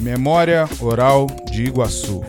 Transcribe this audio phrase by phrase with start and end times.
[0.00, 2.22] Memória Oral de Iguaçu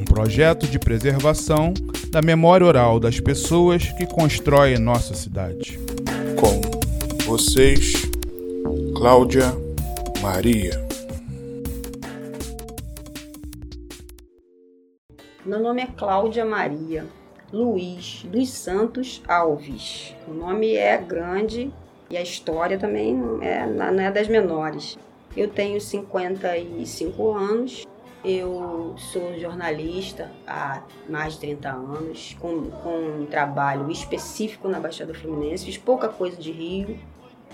[0.00, 1.74] um projeto de preservação
[2.10, 5.78] da memória oral das pessoas que constroem nossa cidade.
[6.40, 6.60] Com
[7.24, 7.92] vocês,
[8.96, 9.54] Cláudia
[10.22, 10.82] Maria.
[15.44, 17.04] Meu nome é Cláudia Maria
[17.52, 20.16] Luiz dos Santos Alves.
[20.26, 21.70] O nome é grande
[22.08, 24.98] e a história também não é, não é das menores.
[25.36, 27.86] Eu tenho 55 anos,
[28.22, 35.14] eu sou jornalista há mais de 30 anos, com, com um trabalho específico na Baixada
[35.14, 35.64] Fluminense.
[35.64, 36.98] Fiz pouca coisa de Rio,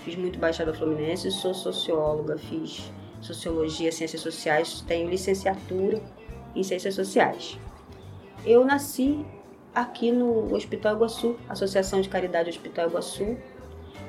[0.03, 1.31] fiz muito Baixada Fluminense.
[1.31, 6.01] Sou socióloga, fiz sociologia, ciências sociais, tenho licenciatura
[6.53, 7.57] em ciências sociais.
[8.45, 9.25] Eu nasci
[9.73, 13.37] aqui no Hospital Iguaçu, Associação de Caridade Hospital Iguaçu,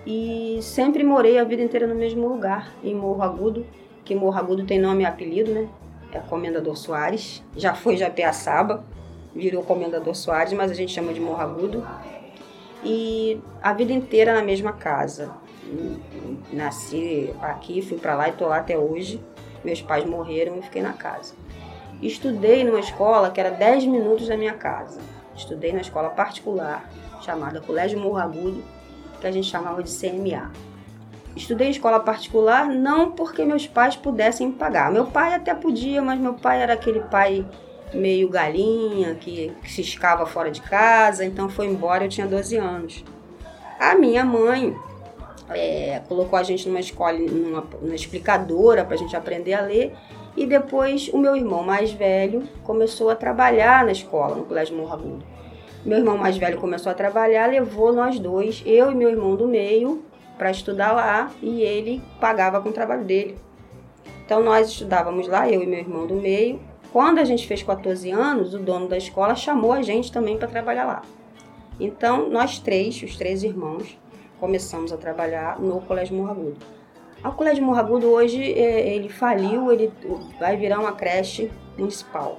[0.07, 3.67] e sempre morei a vida inteira no mesmo lugar, em Morro Agudo,
[4.05, 5.69] que Morro Agudo tem nome e apelido, né?
[6.12, 7.42] É Comendador Soares.
[7.57, 8.84] Já foi Japeaçaba,
[9.34, 11.87] virou Comendador Soares, mas a gente chama de Morro Agudo.
[12.83, 15.31] E a vida inteira na mesma casa.
[16.53, 19.23] Nasci aqui, fui para lá e tô lá até hoje.
[19.62, 21.35] Meus pais morreram e fiquei na casa.
[22.03, 25.01] Estudei numa escola que era 10 minutos da minha casa.
[25.37, 28.64] Estudei na escola particular, chamada Colégio Morro Agudo,
[29.21, 30.51] que a gente chamava de CMA.
[31.37, 34.91] Estudei em escola particular não porque meus pais pudessem pagar.
[34.91, 37.47] Meu pai até podia, mas meu pai era aquele pai
[37.95, 42.57] meio galinha, que, que se escava fora de casa, então foi embora, eu tinha 12
[42.57, 43.05] anos.
[43.79, 44.77] A minha mãe
[45.48, 49.95] é, colocou a gente numa escola, numa, numa explicadora para a gente aprender a ler,
[50.37, 54.93] e depois o meu irmão mais velho começou a trabalhar na escola, no Colégio Morro
[54.93, 55.25] Agudo.
[55.84, 59.48] Meu irmão mais velho começou a trabalhar, levou nós dois, eu e meu irmão do
[59.48, 60.05] meio,
[60.36, 63.39] para estudar lá e ele pagava com o trabalho dele.
[64.25, 66.61] Então nós estudávamos lá, eu e meu irmão do meio.
[66.92, 70.48] Quando a gente fez 14 anos, o dono da escola chamou a gente também para
[70.48, 71.02] trabalhar lá.
[71.79, 73.98] Então nós três, os três irmãos,
[74.39, 76.58] começamos a trabalhar no Colégio Morragudo.
[77.24, 79.91] O Colégio Morragudo hoje é, ele faliu, ele
[80.39, 82.39] vai virar uma creche municipal.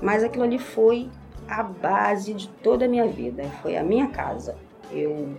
[0.00, 1.08] Mas aquilo ali foi
[1.48, 4.56] a base de toda a minha vida, foi a minha casa.
[4.92, 5.34] Eu,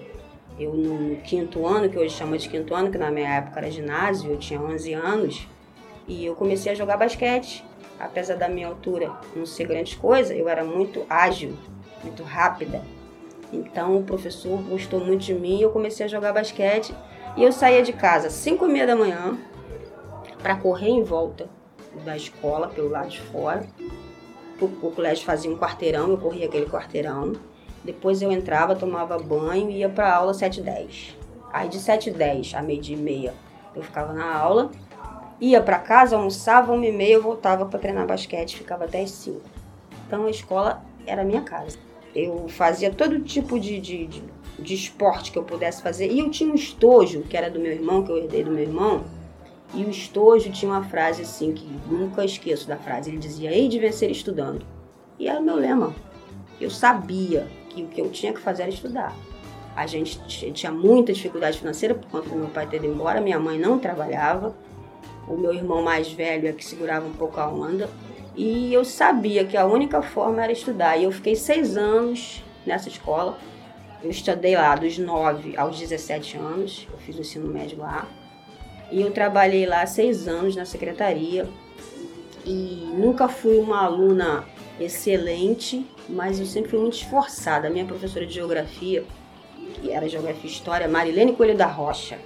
[0.59, 3.69] eu no quinto ano, que hoje chama de quinto ano, que na minha época era
[3.69, 5.47] ginásio, eu tinha 11 anos,
[6.07, 7.63] e eu comecei a jogar basquete.
[7.99, 11.53] Apesar da minha altura não ser grande coisa, eu era muito ágil,
[12.03, 12.81] muito rápida.
[13.51, 16.95] Então o professor gostou muito de mim e eu comecei a jogar basquete.
[17.35, 19.37] E eu saía de casa às 5 e meia da manhã
[20.41, 21.49] para correr em volta
[22.05, 23.67] da escola, pelo lado de fora
[24.65, 27.33] o, colégio fazia um quarteirão, eu corria aquele quarteirão.
[27.83, 31.17] Depois eu entrava, tomava banho e ia para aula 7 10.
[31.51, 33.33] Aí de 7 10 a meio dia e meia
[33.75, 34.71] eu ficava na aula,
[35.39, 39.11] ia para casa, almoçava, 1 e meia eu voltava para treinar basquete, ficava até as
[39.11, 39.41] 5.
[40.05, 41.77] Então a escola era a minha casa.
[42.13, 44.23] Eu fazia todo tipo de, de, de,
[44.57, 46.11] de esporte que eu pudesse fazer.
[46.11, 48.63] E eu tinha um estojo, que era do meu irmão, que eu herdei do meu
[48.63, 49.03] irmão,
[49.73, 53.09] e o estojo tinha uma frase assim que nunca esqueço da frase.
[53.09, 54.65] Ele dizia: "Hei de vencer estudando".
[55.17, 55.93] E era o meu lema.
[56.59, 59.15] Eu sabia que o que eu tinha que fazer era estudar.
[59.75, 60.19] A gente
[60.51, 63.79] tinha muita dificuldade financeira por conta do meu pai ter ido embora, minha mãe não
[63.79, 64.55] trabalhava.
[65.27, 67.89] O meu irmão mais velho é que segurava um pouco a onda.
[68.35, 70.97] E eu sabia que a única forma era estudar.
[70.97, 73.37] E eu fiquei seis anos nessa escola.
[74.01, 76.87] Eu estudei lá dos 9 aos 17 anos.
[76.91, 78.07] Eu fiz o ensino médio lá.
[78.91, 81.47] E eu trabalhei lá seis anos na secretaria
[82.45, 84.45] e nunca fui uma aluna
[84.79, 87.67] excelente, mas eu sempre fui muito esforçada.
[87.67, 89.03] A minha professora de geografia,
[89.75, 92.17] que era geografia e história, Marilene Coelho da Rocha.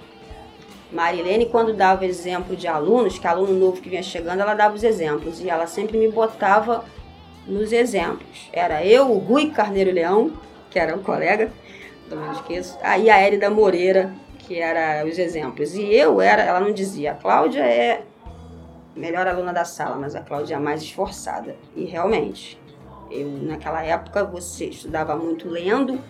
[0.90, 4.84] Marilene, quando dava exemplo de alunos, que aluno novo que vinha chegando, ela dava os
[4.84, 6.84] exemplos e ela sempre me botava
[7.46, 8.48] nos exemplos.
[8.52, 10.32] Era eu, o Rui Carneiro Leão,
[10.70, 11.52] que era um colega,
[12.08, 14.14] pelo menos que isso, aí a Érida Moreira,
[14.46, 15.74] que era os exemplos.
[15.74, 18.02] E eu era, ela não dizia, a Cláudia é
[18.94, 21.56] melhor aluna da sala, mas a Cláudia é a mais esforçada.
[21.74, 22.60] E realmente,
[23.10, 26.00] eu naquela época você estudava muito lendo,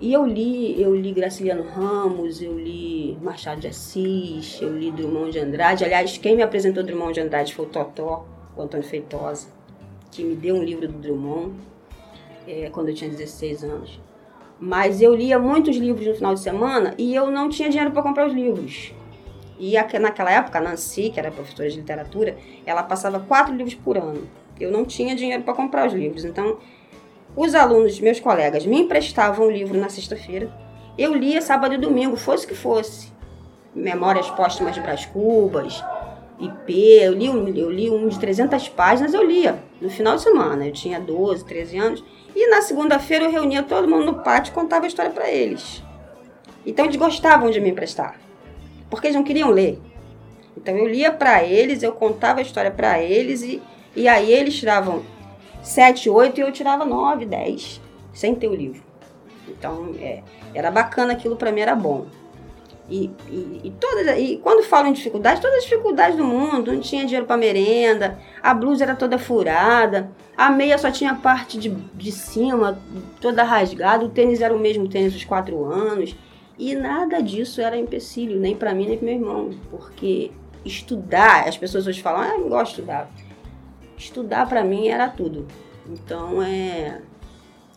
[0.00, 5.30] e eu li, eu li Graciliano Ramos, eu li Machado de Assis, eu li Drummond
[5.30, 5.84] de Andrade.
[5.84, 8.26] Aliás, quem me apresentou Drummond de Andrade foi o Totó,
[8.56, 9.48] o Antônio Feitosa,
[10.10, 11.54] que me deu um livro do Drummond
[12.46, 14.00] é, quando eu tinha 16 anos.
[14.58, 18.02] Mas eu lia muitos livros no final de semana e eu não tinha dinheiro para
[18.02, 18.94] comprar os livros.
[19.58, 22.36] E naquela época, a Nancy, que era professora de literatura,
[22.66, 24.26] ela passava quatro livros por ano.
[24.58, 26.24] Eu não tinha dinheiro para comprar os livros.
[26.24, 26.58] Então,
[27.36, 30.52] os alunos, meus colegas, me emprestavam o livro na sexta-feira.
[30.96, 33.12] Eu lia sábado e domingo, fosse o que fosse.
[33.74, 35.84] Memórias Póstumas de Brás Cubas,
[36.38, 40.22] IP, eu li, um, eu li um de 300 páginas, eu lia no final de
[40.22, 40.66] semana.
[40.66, 42.04] Eu tinha 12, 13 anos.
[42.34, 45.82] E na segunda-feira eu reunia todo mundo no pátio e contava a história para eles.
[46.66, 48.18] Então eles gostavam de me emprestar,
[48.90, 49.78] porque eles não queriam ler.
[50.56, 53.62] Então eu lia para eles, eu contava a história para eles e,
[53.94, 55.02] e aí eles tiravam
[55.62, 57.80] 7, 8 e eu tirava 9, 10,
[58.12, 58.82] sem ter o livro.
[59.48, 60.22] Então é,
[60.54, 62.06] era bacana, aquilo para mim era bom.
[62.88, 66.80] E, e, e, todas, e quando falam em dificuldades, todas as dificuldades do mundo, não
[66.80, 71.58] tinha dinheiro para merenda, a blusa era toda furada, a meia só tinha a parte
[71.58, 72.78] de, de cima
[73.22, 76.14] toda rasgada, o tênis era o mesmo tênis dos quatro anos,
[76.58, 80.30] e nada disso era empecilho, nem para mim nem para meu irmão, porque
[80.62, 83.10] estudar, as pessoas hoje falam, ah, eu gosto de estudar.
[83.96, 85.46] Estudar para mim era tudo.
[85.88, 87.00] Então é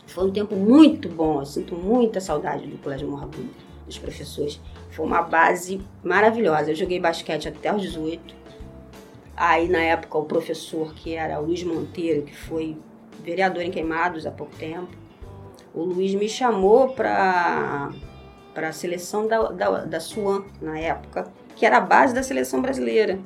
[0.06, 3.50] foi um tempo muito bom, eu sinto muita saudade do Colégio Morragudo,
[3.88, 4.60] dos professores.
[4.92, 6.72] Foi uma base maravilhosa.
[6.72, 8.36] Eu joguei basquete até os 18.
[9.36, 12.78] Aí, na época, o professor, que era o Luiz Monteiro, que foi
[13.24, 14.90] vereador em Queimados há pouco tempo,
[15.74, 17.92] o Luiz me chamou para
[18.56, 23.20] a seleção da, da, da Suan, na época, que era a base da seleção brasileira.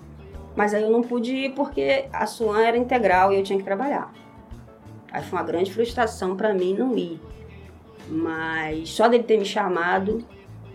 [0.56, 3.64] Mas aí eu não pude ir porque a Suan era integral e eu tinha que
[3.64, 4.14] trabalhar.
[5.12, 7.20] Aí foi uma grande frustração para mim não ir.
[8.10, 10.26] Mas só dele ter me chamado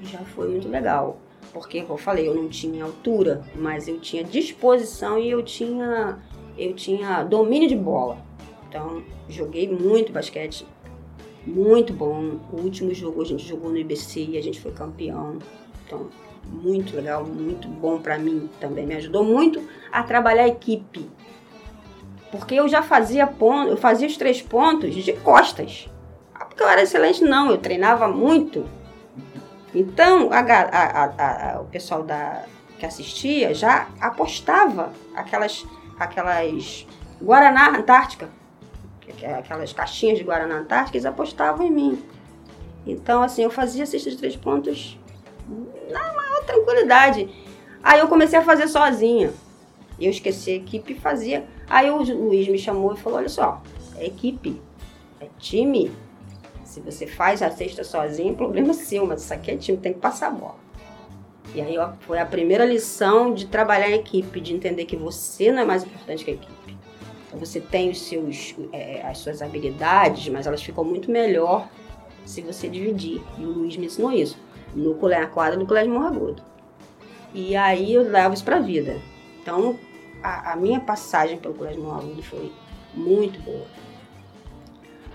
[0.02, 1.18] já foi muito legal.
[1.52, 6.18] Porque, como eu falei, eu não tinha altura, mas eu tinha disposição e eu tinha,
[6.58, 8.18] eu tinha domínio de bola.
[8.68, 10.66] Então, joguei muito basquete,
[11.46, 12.38] muito bom.
[12.52, 15.38] O último jogo a gente jogou no IBC e a gente foi campeão.
[15.86, 16.08] Então,
[16.44, 18.86] muito legal, muito bom para mim também.
[18.86, 21.08] Me ajudou muito a trabalhar a equipe.
[22.30, 25.88] Porque eu já fazia ponto, eu fazia os três pontos de costas.
[26.34, 28.66] Ah, porque eu era excelente, não, eu treinava muito
[29.78, 32.44] então, a, a, a, o pessoal da,
[32.78, 35.66] que assistia já apostava aquelas,
[35.98, 36.86] aquelas
[37.20, 38.30] Guaraná Antártica,
[39.38, 42.02] aquelas caixinhas de Guaraná Antártica, eles apostavam em mim.
[42.86, 44.98] Então, assim, eu fazia cesta de três pontos
[45.90, 47.28] na maior tranquilidade.
[47.82, 49.30] Aí eu comecei a fazer sozinha.
[50.00, 51.46] Eu esqueci a equipe e fazia.
[51.68, 53.60] Aí o Luiz me chamou e falou: olha só,
[53.96, 54.60] é equipe,
[55.20, 55.90] é time,
[56.76, 59.98] se você faz a cesta sozinho, problema seu, mas isso aqui é time, tem que
[59.98, 60.56] passar a bola.
[61.54, 65.50] E aí ó, foi a primeira lição de trabalhar em equipe, de entender que você
[65.50, 66.76] não é mais importante que a equipe.
[67.26, 71.66] Então, você tem os seus, é, as suas habilidades, mas elas ficam muito melhor
[72.26, 73.22] se você dividir.
[73.38, 74.38] E o Luiz me ensinou isso.
[74.74, 76.42] No colégio, na quadra do Colégio Morragudo.
[77.32, 79.00] E aí eu levo isso pra vida.
[79.40, 79.78] Então,
[80.22, 82.52] a, a minha passagem pelo Colégio Morragudo foi
[82.92, 83.64] muito boa.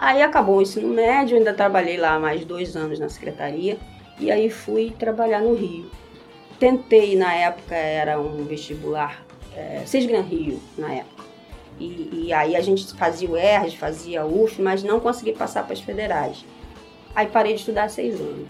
[0.02, 3.78] Aí acabou o ensino médio, ainda trabalhei lá mais dois anos na secretaria
[4.20, 5.92] e aí fui trabalhar no Rio.
[6.58, 9.24] Tentei, na época era um vestibular,
[9.56, 11.24] é, Cisgran Rio, na época.
[11.80, 15.66] E, e, aí a gente fazia o ERJ, fazia o UF, mas não consegui passar
[15.66, 16.44] para as federais.
[17.14, 18.50] Aí parei de estudar seis anos.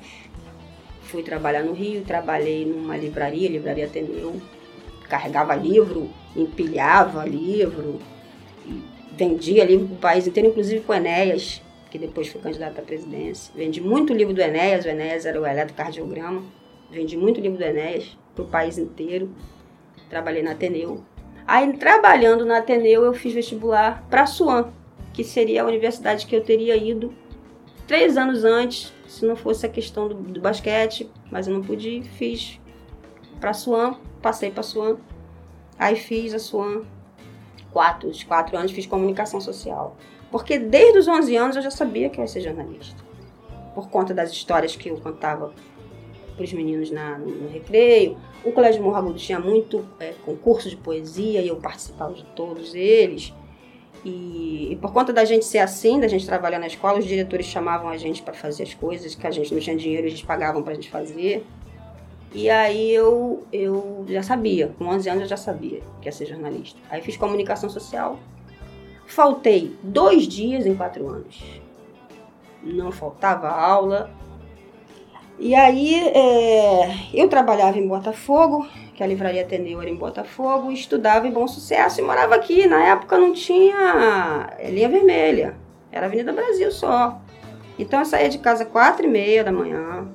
[1.01, 4.41] Fui trabalhar no Rio, trabalhei numa livraria, Livraria Ateneu,
[5.09, 7.99] carregava livro, empilhava livro,
[9.11, 13.53] vendia livro para o país inteiro, inclusive com Enéas, que depois foi candidato à presidência.
[13.55, 16.41] Vendi muito livro do Enéas, o Enéas era o eletrocardiograma.
[16.89, 19.29] Vendi muito livro do Enéas para o país inteiro.
[20.09, 21.03] Trabalhei na Ateneu.
[21.45, 24.71] Aí, trabalhando na Ateneu, eu fiz vestibular para a Suan,
[25.13, 27.13] que seria a universidade que eu teria ido
[27.87, 32.03] três anos antes, se não fosse a questão do, do basquete, mas eu não pude
[32.17, 32.59] fiz
[33.39, 34.97] para a Suan, passei para a Suan.
[35.77, 36.83] Aí fiz a Suan
[37.71, 39.95] quatro, os quatro anos fiz comunicação social.
[40.31, 43.03] Porque desde os 11 anos eu já sabia que eu ia ser jornalista.
[43.75, 45.53] Por conta das histórias que eu contava
[46.35, 48.17] para os meninos na, no, recreio.
[48.43, 53.33] O Colégio Morragudo tinha muito é, concurso de poesia e eu participava de todos eles.
[54.03, 57.45] E, e, por conta da gente ser assim, da gente trabalhar na escola, os diretores
[57.45, 60.63] chamavam a gente para fazer as coisas que a gente não tinha dinheiro, eles pagavam
[60.63, 61.45] para a gente fazer.
[62.33, 66.25] E aí eu, eu já sabia, com 11 anos eu já sabia que ia ser
[66.25, 66.79] jornalista.
[66.89, 68.17] Aí fiz comunicação social.
[69.05, 71.43] Faltei dois dias em quatro anos.
[72.63, 74.09] Não faltava aula.
[75.37, 81.27] E aí é, eu trabalhava em Botafogo, que a livraria Ateneu era em Botafogo, estudava
[81.27, 82.65] em Bom Sucesso e morava aqui.
[82.65, 85.55] Na época não tinha é, linha vermelha,
[85.91, 87.19] era Avenida Brasil só.
[87.77, 90.07] Então eu saía de casa quatro e meia da manhã,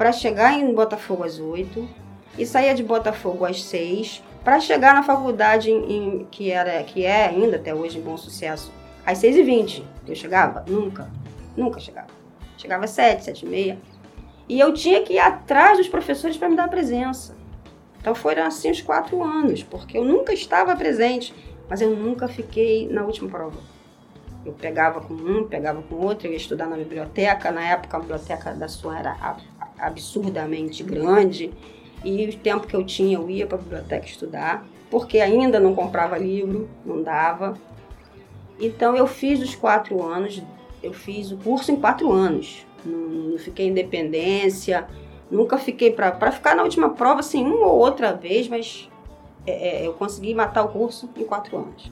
[0.00, 1.86] para chegar em Botafogo às 8
[2.38, 7.04] e saía de Botafogo às 6 para chegar na faculdade em, em, que era que
[7.04, 8.72] é ainda até hoje em bom sucesso
[9.04, 10.64] às 6 e 20 eu chegava?
[10.66, 11.10] Nunca.
[11.54, 12.06] Nunca chegava.
[12.56, 13.78] Chegava às 7 7 e meia.
[14.48, 17.36] E eu tinha que ir atrás dos professores para me dar presença.
[18.00, 21.34] Então foram assim os quatro anos, porque eu nunca estava presente,
[21.68, 23.58] mas eu nunca fiquei na última prova.
[24.46, 27.50] Eu pegava com um, pegava com outro, eu ia estudar na biblioteca.
[27.50, 29.14] Na época, a biblioteca da sua era
[29.80, 31.52] absurdamente grande.
[32.04, 35.74] E o tempo que eu tinha, eu ia para a biblioteca estudar, porque ainda não
[35.74, 37.54] comprava livro, não dava.
[38.58, 40.42] Então, eu fiz os quatro anos,
[40.82, 42.66] eu fiz o curso em quatro anos.
[42.84, 44.86] Não, não fiquei em dependência,
[45.30, 48.88] nunca fiquei para ficar na última prova, assim, uma ou outra vez, mas
[49.46, 51.90] é, é, eu consegui matar o curso em quatro anos.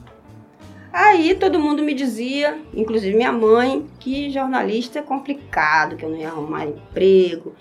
[0.91, 6.17] Aí todo mundo me dizia, inclusive minha mãe, que jornalista é complicado, que eu não
[6.17, 7.53] ia arrumar emprego,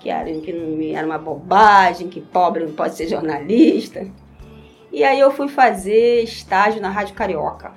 [0.00, 4.06] que era, que não, era uma bobagem, que pobre não pode ser jornalista.
[4.90, 7.72] E aí eu fui fazer estágio na Rádio Carioca,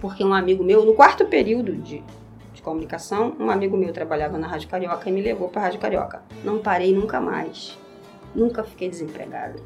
[0.00, 2.02] porque um amigo meu, no quarto período de,
[2.54, 5.80] de comunicação, um amigo meu trabalhava na Rádio Carioca e me levou para a Rádio
[5.80, 6.22] Carioca.
[6.42, 7.78] Não parei nunca mais,
[8.34, 9.56] nunca fiquei desempregada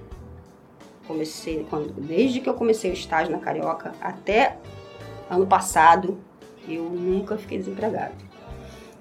[1.06, 4.56] comecei quando desde que eu comecei o estágio na Carioca até
[5.30, 6.18] ano passado,
[6.68, 8.14] eu nunca fiquei desempregado.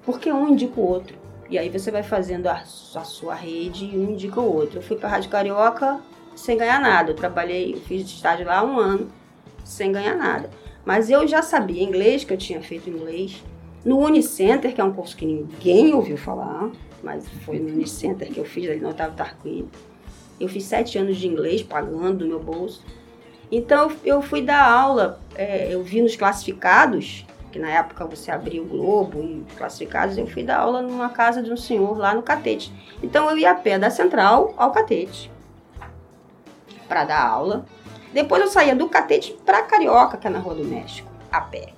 [0.04, 1.18] Porque um indica o outro.
[1.48, 4.78] E aí você vai fazendo a, a sua rede e um indica o outro.
[4.78, 6.00] Eu fui para a Rádio Carioca
[6.34, 7.12] sem ganhar nada.
[7.12, 9.08] Eu trabalhei, eu fiz estágio lá um ano
[9.64, 10.50] sem ganhar nada.
[10.84, 13.42] Mas eu já sabia inglês, que eu tinha feito inglês.
[13.84, 16.70] No Unicenter, que é um curso que ninguém ouviu falar,
[17.02, 19.68] mas foi no Unicenter que eu fiz ali no Otávio Tarquini.
[20.38, 22.84] Eu fiz sete anos de inglês pagando do meu bolso.
[23.50, 27.25] Então eu fui dar aula, é, eu vi nos classificados,
[27.56, 31.42] que na época você abria o Globo e classificados, eu fui dar aula numa casa
[31.42, 32.70] de um senhor lá no Catete.
[33.02, 35.32] Então eu ia a pé da Central ao Catete
[36.86, 37.64] para dar aula.
[38.12, 41.72] Depois eu saía do Catete para Carioca, que é na Rua do México, a pé,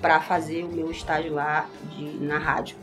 [0.00, 2.76] para fazer o meu estágio lá de, na rádio.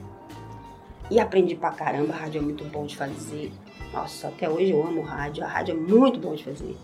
[1.10, 3.54] E aprendi pra caramba, a rádio é muito bom de fazer.
[3.94, 5.46] Nossa, até hoje eu amo rádio.
[5.46, 6.76] A rádio é muito bom de fazer.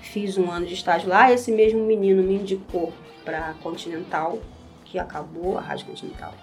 [0.00, 1.32] Fiz um ano de estágio lá.
[1.32, 2.92] Esse mesmo menino me indicou
[3.24, 4.38] para Continental,
[4.84, 6.34] que acabou a Rádio Continental.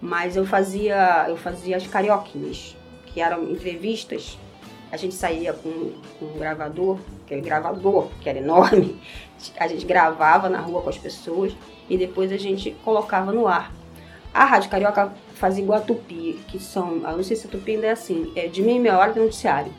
[0.00, 2.76] Mas eu fazia, eu fazia as carioquinhas,
[3.06, 4.38] que eram entrevistas.
[4.90, 9.00] A gente saía com, com um gravador, aquele gravador que era enorme.
[9.58, 11.54] A gente gravava na rua com as pessoas
[11.88, 13.72] e depois a gente colocava no ar.
[14.34, 17.72] A Rádio Carioca fazia igual a Tupi, que são, eu não sei se a Tupi
[17.72, 19.72] ainda é assim, é de meia meia hora de noticiário.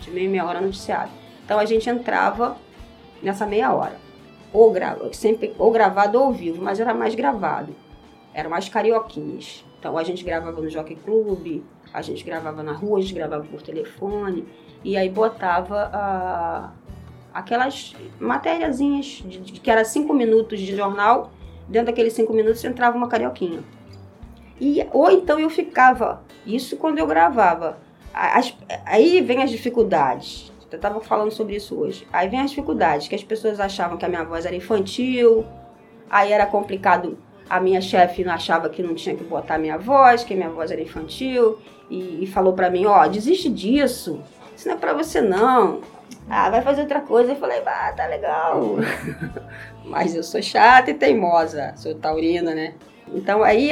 [0.00, 1.12] De meia meia hora noticiário.
[1.44, 2.56] Então a gente entrava
[3.22, 4.01] nessa meia hora.
[4.52, 7.74] Ou, gra sempre, ou gravado ou vivo, mas era mais gravado.
[8.34, 9.64] Eram mais carioquinhas.
[9.78, 13.44] Então a gente gravava no Jockey Club, a gente gravava na rua, a gente gravava
[13.44, 14.46] por telefone.
[14.84, 16.92] E aí botava uh,
[17.32, 19.24] aquelas matériazinhas
[19.62, 21.32] que era cinco minutos de jornal.
[21.68, 23.60] Dentro daqueles cinco minutos entrava uma carioquinha.
[24.60, 27.78] E, ou então eu ficava, isso quando eu gravava.
[28.14, 28.54] As,
[28.84, 30.51] aí vem as dificuldades.
[30.72, 32.06] Eu estava falando sobre isso hoje.
[32.12, 35.44] Aí vem as dificuldades, que as pessoas achavam que a minha voz era infantil,
[36.08, 37.18] aí era complicado.
[37.48, 40.48] A minha chefe achava que não tinha que botar a minha voz, que a minha
[40.48, 41.58] voz era infantil,
[41.90, 44.20] e, e falou para mim: Ó, oh, desiste disso,
[44.56, 45.80] isso não é para você não.
[46.30, 47.32] Ah, vai fazer outra coisa.
[47.32, 48.76] Eu falei: Ah, tá legal.
[49.84, 52.74] Mas eu sou chata e teimosa, sou taurina, né?
[53.12, 53.70] Então aí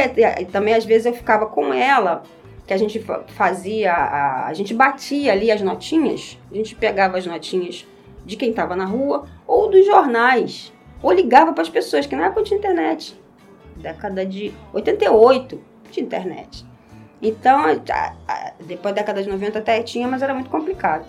[0.52, 2.22] também às vezes eu ficava com ela,
[2.70, 7.26] que a gente fazia, a, a gente batia ali as notinhas, a gente pegava as
[7.26, 7.84] notinhas
[8.24, 10.72] de quem estava na rua ou dos jornais,
[11.02, 13.20] ou ligava para as pessoas, que na época tinha internet,
[13.74, 15.60] década de 88
[15.90, 16.64] de internet.
[17.20, 17.64] Então,
[18.60, 21.06] depois da década de 90 até tinha, mas era muito complicado.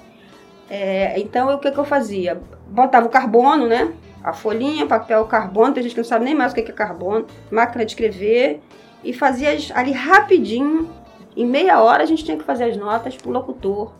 [0.68, 2.42] É, então, o que, que eu fazia?
[2.70, 3.94] Botava o carbono, né?
[4.24, 7.28] a folhinha, papel carbono, tem gente que não sabe nem mais o que é carbono,
[7.52, 8.62] máquina de escrever,
[9.04, 10.90] e fazia ali rapidinho,
[11.36, 13.92] em meia hora a gente tinha que fazer as notas para o locutor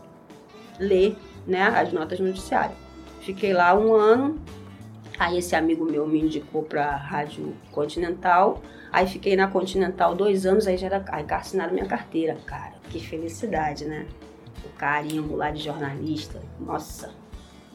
[0.78, 2.74] ler né, as notas no noticiário.
[3.20, 4.40] Fiquei lá um ano,
[5.18, 8.60] aí esse amigo meu me indicou para a Rádio Continental,
[8.90, 13.00] aí fiquei na Continental dois anos, aí já era, aí assinaram minha carteira, cara, que
[13.00, 14.06] felicidade, né?
[14.64, 17.10] O carimbo lá de jornalista, nossa,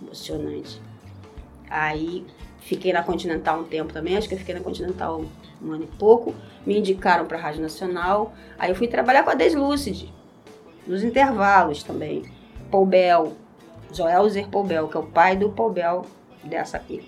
[0.02, 0.82] emocionante.
[1.70, 2.26] Aí
[2.60, 5.24] fiquei na Continental um tempo também, acho que eu fiquei na Continental
[5.62, 6.34] um ano e pouco.
[6.66, 8.34] Me indicaram para a Rádio Nacional.
[8.58, 10.14] Aí eu fui trabalhar com a Deslucid,
[10.86, 12.24] nos intervalos também.
[12.72, 13.34] Paul Bell,
[13.94, 15.74] Joelzer Paul que é o pai do Paul
[16.44, 17.08] dessa aqui.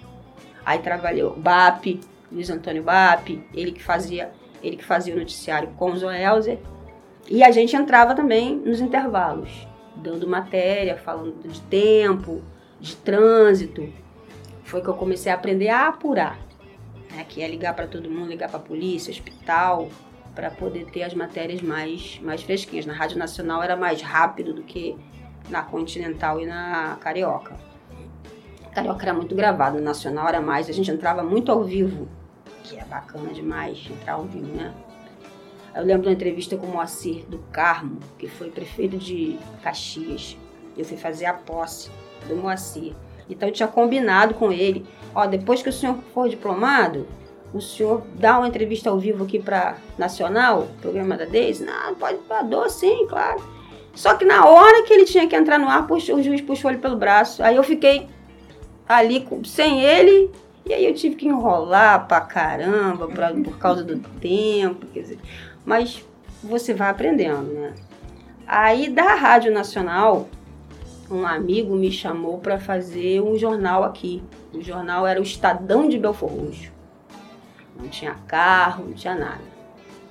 [0.65, 1.99] Aí trabalhei o BAP,
[2.31, 6.59] Luiz Antônio BAP, ele que fazia, ele que fazia o noticiário com o Joelzer.
[7.27, 12.41] E a gente entrava também nos intervalos, dando matéria, falando de tempo,
[12.79, 13.87] de trânsito,
[14.69, 16.39] foi que eu comecei a aprender a apurar,
[17.11, 17.25] né?
[17.27, 19.89] que é ligar para todo mundo, ligar para a polícia, hospital,
[20.35, 22.85] para poder ter as matérias mais, mais fresquinhas.
[22.85, 24.97] Na Rádio Nacional era mais rápido do que
[25.49, 27.55] na Continental e na Carioca.
[28.71, 32.07] Carioca era muito gravado, Nacional era mais, a gente entrava muito ao vivo,
[32.63, 34.73] que é bacana demais entrar ao vivo, né?
[35.75, 40.37] Eu lembro de uma entrevista com o Moacir do Carmo, que foi prefeito de Caxias.
[40.77, 41.91] Eu fui fazer a posse
[42.27, 42.95] do Moacir.
[43.29, 47.07] Então eu tinha combinado com ele, ó, depois que o senhor for diplomado,
[47.53, 51.65] o senhor dá uma entrevista ao vivo aqui para Nacional, programa da Deise?
[51.65, 53.41] Não, pode, dou sim, claro.
[53.95, 56.69] Só que na hora que ele tinha que entrar no ar, puxou, o juiz puxou
[56.71, 57.43] ele pelo braço.
[57.43, 58.07] Aí eu fiquei
[58.87, 60.31] ali sem ele,
[60.65, 65.19] e aí eu tive que enrolar pra caramba, pra, por causa do tempo, quer dizer.
[65.65, 66.05] Mas
[66.43, 67.73] você vai aprendendo, né?
[68.47, 70.29] Aí da Rádio Nacional,
[71.09, 74.23] um amigo me chamou para fazer um jornal aqui.
[74.53, 76.71] O jornal era o Estadão de Belfor Roxo.
[77.75, 79.41] Não tinha carro, não tinha nada.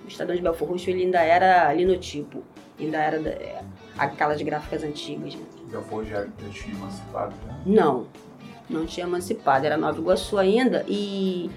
[0.04, 2.42] O Estadão de Belfor Roxo ele ainda era linotipo,
[2.78, 3.62] ainda era é,
[3.96, 5.34] aquelas gráficas antigas.
[5.34, 5.42] Né?
[5.70, 7.34] Belfor já, já tinha emancipado?
[7.46, 7.62] Né?
[7.66, 8.06] Não,
[8.68, 11.50] não tinha emancipado, era Nova Iguaçu ainda e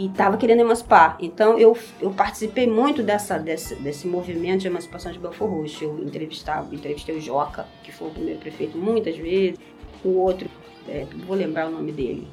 [0.00, 1.18] e estava querendo emancipar.
[1.20, 5.84] Então eu, eu participei muito dessa, desse, desse movimento de emancipação de Belfor Roxo.
[5.84, 9.58] Eu entrevistava, entrevistei o Joca, que foi o primeiro prefeito muitas vezes,
[10.02, 10.48] o outro,
[10.88, 12.26] é, vou lembrar o nome dele,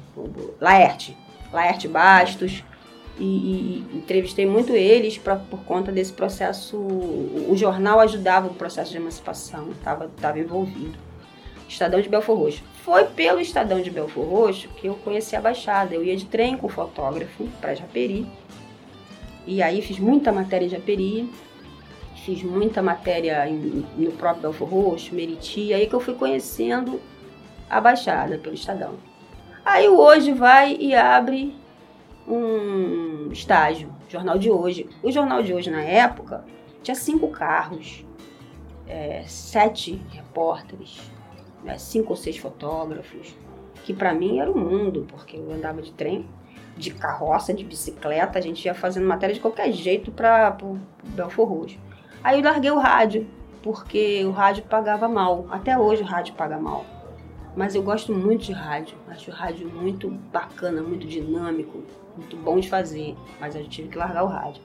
[0.58, 1.14] Laerte,
[1.52, 2.64] Laerte Bastos,
[3.18, 6.74] e, e, entrevistei muito eles pra, por conta desse processo.
[6.78, 10.96] O, jornal ajudava o processo de emancipação, estava envolvido.
[11.68, 12.62] Estadão de Belfor Roxo.
[12.88, 15.94] Foi pelo Estadão de Belfor Roxo que eu conheci a Baixada.
[15.94, 18.26] Eu ia de trem com fotógrafo para Japeri.
[19.46, 21.30] E aí fiz muita matéria em Japeri.
[22.24, 25.74] Fiz muita matéria em, no próprio Belfor Roxo, Meriti.
[25.74, 26.98] Aí que eu fui conhecendo
[27.68, 28.94] a Baixada pelo Estadão.
[29.66, 31.54] Aí o Hoje vai e abre
[32.26, 34.88] um estágio, Jornal de Hoje.
[35.02, 36.42] O Jornal de Hoje, na época,
[36.82, 38.02] tinha cinco carros,
[38.86, 40.98] é, sete repórteres,
[41.62, 43.34] né, cinco ou seis fotógrafos,
[43.84, 46.26] que para mim era o mundo, porque eu andava de trem,
[46.76, 51.48] de carroça, de bicicleta, a gente ia fazendo matéria de qualquer jeito para o Belfor
[51.48, 51.78] Roxo.
[52.22, 53.26] Aí eu larguei o rádio,
[53.62, 55.46] porque o rádio pagava mal.
[55.50, 56.84] Até hoje o rádio paga mal.
[57.56, 58.96] Mas eu gosto muito de rádio.
[59.08, 61.82] Acho o rádio muito bacana, muito dinâmico,
[62.16, 63.16] muito bom de fazer.
[63.40, 64.62] Mas eu tive que largar o rádio.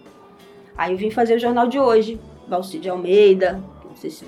[0.78, 3.64] Aí eu vim fazer o jornal de hoje, Valci de Almeida.
[3.84, 4.26] Não sei se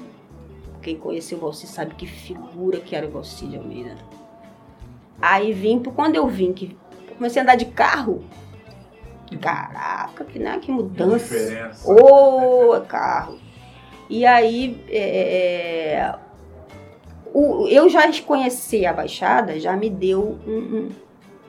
[0.86, 3.98] quem conheceu o Valci sabe que figura que era o Valci de Almeida.
[5.19, 6.78] Aí vim, quando eu vim, que
[7.17, 8.24] comecei a andar de carro.
[9.41, 11.36] Caraca, que, né, que mudança.
[11.84, 13.39] Ô, oh, carro.
[14.08, 16.13] E aí, é,
[17.34, 20.89] o, eu já conhecer a Baixada, já me deu um, um,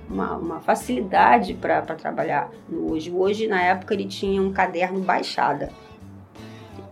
[0.09, 3.11] uma, uma, facilidade para trabalhar no Hoje.
[3.11, 5.71] Hoje, na época, ele tinha um caderno Baixada.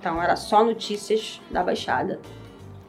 [0.05, 2.21] Então era só notícias da Baixada.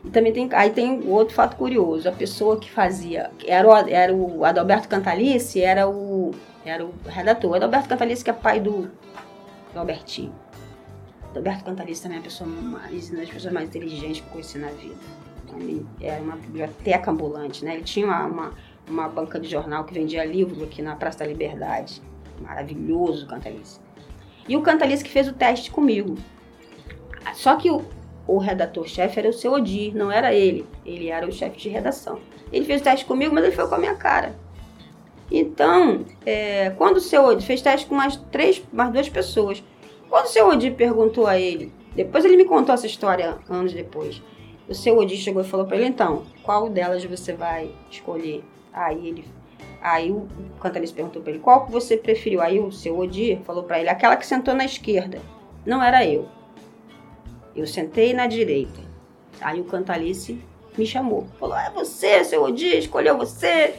[0.03, 4.13] E também tem, aí tem outro fato curioso, a pessoa que fazia, era o, era
[4.13, 6.31] o Adalberto Cantalice, era o,
[6.65, 7.51] era o redator.
[7.51, 8.91] O Adalberto Cantalice que é pai do,
[9.73, 10.35] do Albertinho.
[11.29, 14.57] Adalberto Cantalice também é a pessoa mais, uma das pessoas mais inteligentes que eu conheci
[14.57, 14.95] na vida.
[15.57, 17.75] Ele era uma biblioteca ambulante, né?
[17.75, 18.53] Ele tinha uma, uma,
[18.89, 22.01] uma banca de jornal que vendia livro aqui na Praça da Liberdade.
[22.41, 23.79] Maravilhoso o Cantalice.
[24.49, 26.17] E o Cantalice que fez o teste comigo.
[27.33, 27.83] Só que o,
[28.27, 30.65] o redator-chefe era o seu Odir, não era ele.
[30.85, 32.19] Ele era o chefe de redação.
[32.51, 34.35] Ele fez teste comigo, mas ele foi com a minha cara.
[35.31, 39.63] Então, é, quando o seu Odir fez teste com mais três, mais duas pessoas,
[40.09, 44.21] quando o seu Odir perguntou a ele, depois ele me contou essa história anos depois.
[44.67, 48.43] O seu Odir chegou e falou para ele, então, qual delas você vai escolher?
[48.71, 49.25] Aí ele
[49.85, 50.27] Aí o
[50.59, 52.41] Cantalis perguntou para ele, qual que você preferiu?
[52.41, 55.19] Aí o seu Odir falou para ele, aquela que sentou na esquerda.
[55.63, 56.27] Não era eu.
[57.55, 58.81] Eu sentei na direita.
[59.39, 60.39] Aí o Cantalice
[60.77, 61.27] me chamou.
[61.39, 63.75] Falou: É você, seu Odir, escolheu você.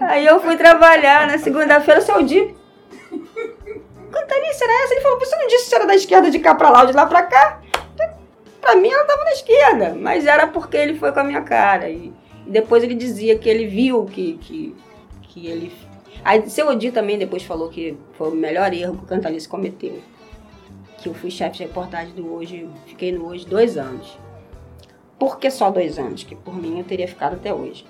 [0.00, 2.54] Aí eu fui trabalhar na segunda-feira, seu Odir.
[4.10, 4.94] Cantalice era essa?
[4.94, 6.92] Ele falou: Você não disse que era da esquerda de cá pra lá ou de
[6.92, 7.60] lá pra cá?
[8.60, 11.90] Pra mim ela tava na esquerda, mas era porque ele foi com a minha cara.
[11.90, 12.12] E,
[12.46, 14.76] depois ele dizia que ele viu que, que,
[15.22, 15.72] que ele.
[16.24, 20.00] Aí seu Odir também depois falou que foi o melhor erro que o Cantalice cometeu
[21.02, 24.16] que eu fui chefe de reportagem do Hoje, fiquei no Hoje dois anos.
[25.18, 26.22] Por que só dois anos?
[26.22, 27.84] Que por mim eu teria ficado até hoje.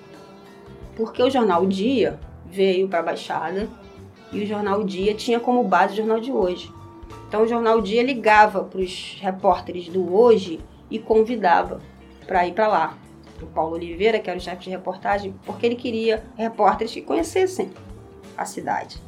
[0.95, 3.69] Porque o jornal Dia veio para a Baixada
[4.31, 6.71] e o jornal Dia tinha como base o jornal de hoje.
[7.27, 11.81] Então o jornal Dia ligava para os repórteres do Hoje e convidava
[12.25, 12.97] para ir para lá.
[13.41, 17.71] O Paulo Oliveira, que era o chefe de reportagem, porque ele queria repórteres que conhecessem
[18.37, 19.01] a cidade.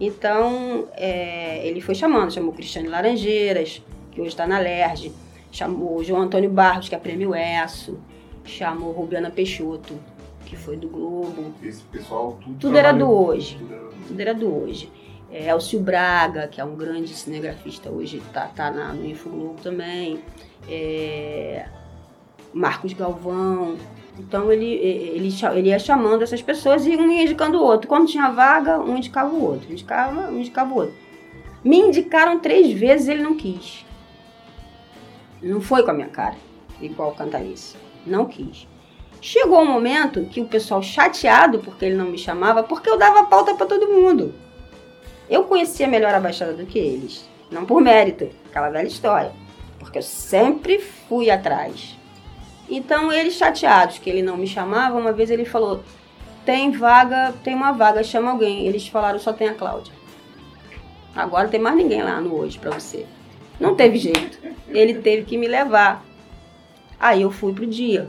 [0.00, 5.12] Então, é, ele foi chamando, chamou Cristiane Laranjeiras, que hoje está na LERJ,
[5.52, 7.98] chamou João Antônio Barros, que é prêmio ESSO,
[8.44, 9.94] chamou Rubiana Peixoto,
[10.44, 11.54] que foi do Globo.
[11.62, 13.56] Esse pessoal tudo, Tudo era do hoje.
[13.58, 14.92] tudo era do- Tudo era do hoje.
[15.32, 20.20] É, Elcio Braga, que é um grande cinegrafista hoje, tá, tá na, no Infoglobo também.
[20.68, 21.66] É,
[22.52, 23.76] Marcos Galvão.
[24.18, 27.88] Então ele, ele, ele ia chamando essas pessoas e um ia indicando o outro.
[27.88, 29.72] Quando tinha vaga, um indicava o outro.
[29.72, 30.94] Indicava, um indicava o outro.
[31.64, 33.84] Me indicaram três vezes ele não quis.
[35.42, 36.36] Não foi com a minha cara,
[36.80, 37.76] igual o Cantalice.
[38.06, 38.66] Não quis.
[39.20, 43.24] Chegou um momento que o pessoal chateado porque ele não me chamava, porque eu dava
[43.24, 44.34] pauta para todo mundo.
[45.28, 47.28] Eu conhecia melhor a Baixada do que eles.
[47.50, 49.32] Não por mérito, aquela velha história.
[49.78, 51.96] Porque eu sempre fui atrás.
[52.68, 55.82] Então, eles chateados que ele não me chamava, uma vez ele falou:
[56.44, 58.66] tem vaga, tem uma vaga, chama alguém.
[58.66, 59.92] Eles falaram: só tem a Cláudia.
[61.14, 63.06] Agora tem mais ninguém lá no hoje para você.
[63.58, 64.38] Não teve jeito.
[64.68, 66.04] Ele teve que me levar.
[66.98, 68.08] Aí eu fui pro dia.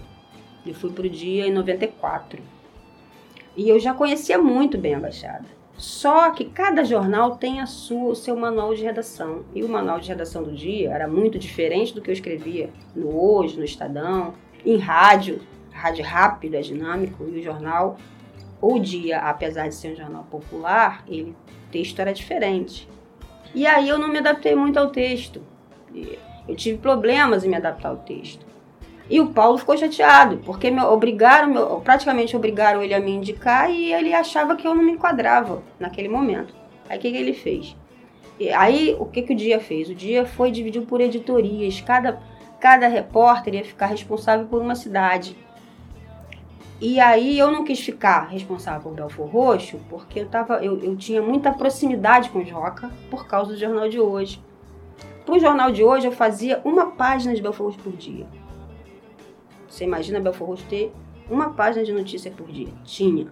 [0.66, 2.42] Eu fui pro dia em 94.
[3.56, 5.46] E eu já conhecia muito bem a Baixada.
[5.78, 9.44] Só que cada jornal tem a sua, o seu manual de redação.
[9.54, 13.16] E o manual de redação do dia era muito diferente do que eu escrevia no
[13.16, 14.34] Hoje, no Estadão,
[14.66, 15.42] em rádio.
[15.72, 17.26] Rádio rápido, é dinâmico.
[17.28, 17.98] E o jornal,
[18.62, 21.36] o dia, apesar de ser um jornal popular, ele
[21.72, 22.88] texto era diferente.
[23.54, 25.42] E aí eu não me adaptei muito ao texto.
[26.48, 28.46] Eu tive problemas em me adaptar ao texto.
[29.10, 33.70] E o Paulo ficou chateado, porque me obrigaram, me- praticamente obrigaram ele a me indicar
[33.70, 36.56] e ele achava que eu não me enquadrava naquele momento.
[36.90, 37.76] Aí o que, que ele fez?
[38.40, 39.90] E aí o que, que o Dia fez?
[39.90, 41.80] O Dia foi dividido por editorias.
[41.82, 42.20] Cada,
[42.66, 45.38] cada repórter ia ficar responsável por uma cidade.
[46.82, 50.96] E aí eu não quis ficar responsável por Belfor Roxo, porque eu, tava, eu, eu
[50.96, 54.44] tinha muita proximidade com o Joca por causa do jornal de hoje.
[55.24, 58.26] Para o jornal de hoje eu fazia uma página de Belfor Roxo por dia.
[59.70, 60.92] Você imagina Belfor Roxo ter
[61.30, 62.70] uma página de notícia por dia?
[62.84, 63.28] Tinha.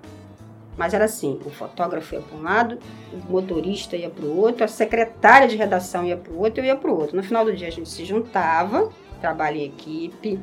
[0.77, 2.77] Mas era assim, o fotógrafo ia para um lado,
[3.11, 6.65] o motorista ia para o outro, a secretária de redação ia para o outro, eu
[6.65, 7.15] ia para o outro.
[7.15, 8.91] No final do dia a gente se juntava,
[9.23, 10.37] trabalho em equipe,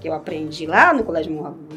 [0.00, 1.76] que eu aprendi lá no Colégio Morragudo.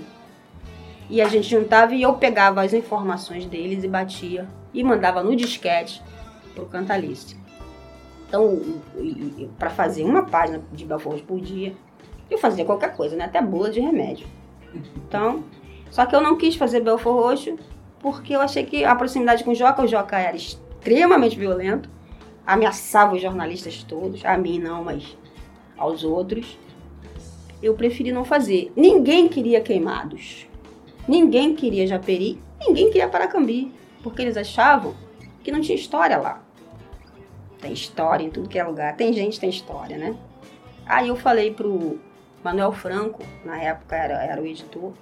[1.07, 5.35] E a gente juntava e eu pegava as informações deles e batia e mandava no
[5.35, 6.01] disquete
[6.55, 7.37] pro Cantalice.
[8.27, 8.59] Então,
[9.59, 11.73] para fazer uma página de Belfor Roxo por dia,
[12.29, 13.25] eu fazia qualquer coisa, né?
[13.25, 14.27] Até bula de remédio.
[14.95, 15.43] Então,
[15.91, 17.55] só que eu não quis fazer Belfor Roxo
[17.99, 21.87] porque eu achei que a proximidade com o Joca, o Joca era extremamente violento,
[22.45, 25.15] ameaçava os jornalistas todos, a mim não, mas
[25.77, 26.57] aos outros.
[27.61, 28.71] Eu preferi não fazer.
[28.75, 30.47] Ninguém queria queimados.
[31.07, 33.71] Ninguém queria Japeri, ninguém queria Paracambi,
[34.03, 34.93] porque eles achavam
[35.43, 36.43] que não tinha história lá.
[37.59, 38.95] Tem história em tudo que é lugar.
[38.95, 40.15] Tem gente, tem história, né?
[40.85, 41.99] Aí eu falei pro
[42.43, 44.93] Manuel Franco, na época era, era o editor.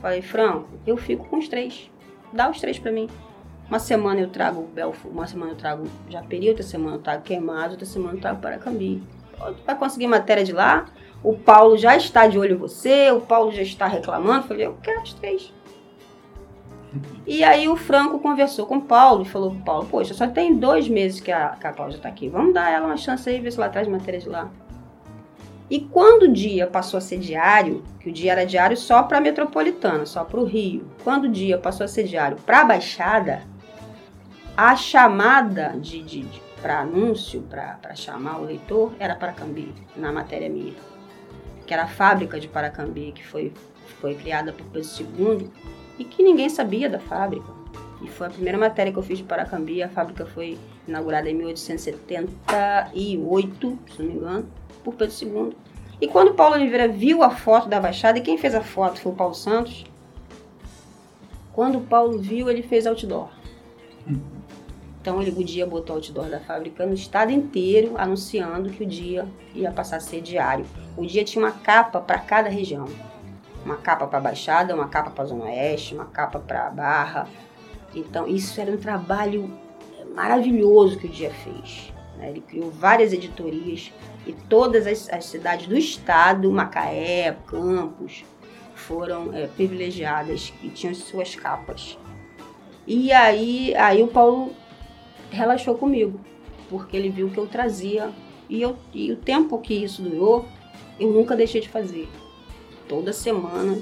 [0.00, 1.90] Falei, Franco, eu fico com os três.
[2.32, 3.08] Dá os três pra mim.
[3.68, 7.72] Uma semana eu trago Belfo, uma semana eu trago Japeri, outra semana eu trago Queimado,
[7.72, 9.02] outra semana eu trago Paracambi.
[9.38, 10.86] Tu vai conseguir matéria de lá?
[11.22, 14.46] O Paulo já está de olho em você, o Paulo já está reclamando.
[14.46, 15.52] Falei, eu quero os três.
[17.26, 20.88] E aí o Franco conversou com o Paulo e falou Paulo, poxa, só tem dois
[20.88, 22.28] meses que a, que a Cláudia tá aqui.
[22.28, 24.50] Vamos dar ela uma chance aí, ver se ela traz matéria de lá.
[25.70, 29.20] E quando o dia passou a ser diário, que o dia era diário só para
[29.20, 33.42] metropolitana, só para o Rio, quando o dia passou a ser diário para a Baixada,
[34.56, 40.48] a chamada de, de, de para anúncio, para chamar o leitor, era Paracambi, na matéria
[40.48, 40.74] minha.
[41.66, 43.52] Que era a fábrica de Paracambi, que foi,
[44.00, 45.50] foi criada por Pedro II
[45.98, 47.58] e que ninguém sabia da fábrica.
[48.00, 49.82] E foi a primeira matéria que eu fiz de Paracambi.
[49.82, 54.46] A fábrica foi inaugurada em 1878, se não me engano,
[54.84, 55.52] por Pedro II.
[56.00, 59.10] E quando Paulo Oliveira viu a foto da Baixada, e quem fez a foto foi
[59.10, 59.84] o Paulo Santos,
[61.52, 63.30] quando o Paulo viu, ele fez outdoor.
[65.08, 69.26] Então ele, o dia botou outdoor da fábrica no estado inteiro, anunciando que o dia
[69.54, 70.66] ia passar a ser diário.
[70.98, 72.84] O dia tinha uma capa para cada região.
[73.64, 76.70] Uma capa para a Baixada, uma capa para a Zona Oeste, uma capa para a
[76.70, 77.26] Barra.
[77.94, 79.50] Então isso era um trabalho
[80.14, 81.90] maravilhoso que o dia fez.
[82.18, 82.28] né?
[82.28, 83.90] Ele criou várias editorias
[84.26, 88.26] e todas as, as cidades do estado, Macaé, Campos,
[88.74, 91.98] foram é, privilegiadas e tinham suas capas.
[92.86, 94.54] E aí, aí o Paulo
[95.30, 96.20] relaxou comigo,
[96.68, 98.10] porque ele viu que eu trazia.
[98.48, 100.46] E, eu, e o tempo que isso durou,
[100.98, 102.08] eu nunca deixei de fazer.
[102.88, 103.78] Toda semana.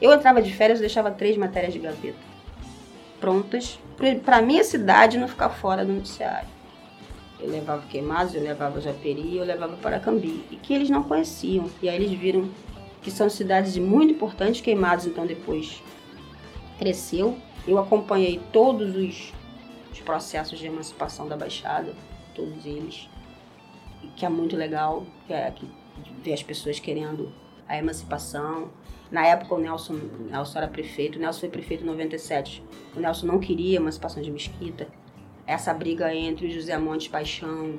[0.00, 2.34] Eu entrava de férias e deixava três matérias de gaveta
[3.24, 3.78] prontas
[4.22, 6.46] para minha cidade não ficar fora do noticiário.
[7.40, 11.70] Eu levava Queimados, eu levava Japeri, eu levava Paracambi, e que eles não conheciam.
[11.82, 12.50] E aí eles viram
[13.00, 15.82] que são cidades muito importantes, Queimados então depois
[16.78, 17.34] cresceu.
[17.66, 19.32] Eu acompanhei todos os,
[19.94, 21.94] os processos de emancipação da Baixada,
[22.34, 23.08] todos eles,
[24.16, 25.68] que é muito legal, que é que
[26.20, 27.32] ver as pessoas querendo
[27.68, 28.70] a emancipação.
[29.08, 29.94] Na época o Nelson,
[30.28, 32.64] Nelson era prefeito, o Nelson foi prefeito em 97.
[32.96, 34.88] O Nelson não queria emancipação de Mesquita.
[35.46, 37.78] Essa briga entre o José Montes Paixão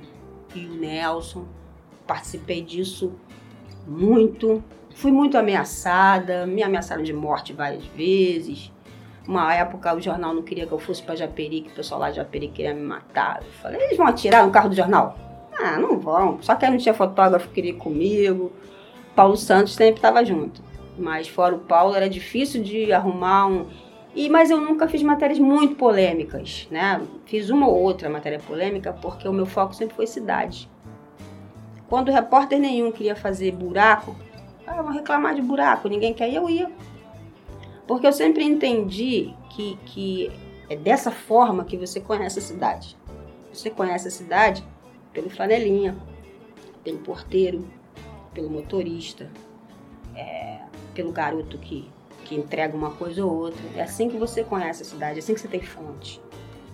[0.55, 1.45] e o Nelson,
[2.07, 3.13] participei disso
[3.85, 4.63] muito.
[4.95, 8.71] Fui muito ameaçada, me ameaçaram de morte várias vezes.
[9.27, 12.09] Uma época o jornal não queria que eu fosse para Japeri, que o pessoal lá
[12.11, 13.41] de Japeri queria me matar.
[13.41, 15.17] Eu falei, eles vão atirar no carro do jornal?
[15.57, 16.41] Ah, não vão.
[16.41, 18.51] Só que aí não tinha fotógrafo que queria ir comigo.
[19.15, 20.61] Paulo Santos sempre estava junto.
[20.97, 23.65] Mas fora o Paulo era difícil de arrumar um.
[24.13, 27.01] E, mas eu nunca fiz matérias muito polêmicas, né?
[27.25, 30.69] Fiz uma ou outra matéria polêmica porque o meu foco sempre foi cidade.
[31.89, 34.15] Quando repórter nenhum queria fazer buraco,
[34.65, 36.71] ah, vão reclamar de buraco, ninguém quer, eu ia.
[37.87, 40.31] Porque eu sempre entendi que, que
[40.69, 42.97] é dessa forma que você conhece a cidade.
[43.53, 44.63] Você conhece a cidade
[45.13, 45.95] pelo flanelinha,
[46.83, 47.65] pelo porteiro,
[48.33, 49.29] pelo motorista,
[50.15, 50.59] é,
[50.93, 51.89] pelo garoto que,
[52.25, 53.63] que entrega uma coisa ou outra.
[53.75, 56.21] É assim que você conhece a cidade, é assim que você tem fonte.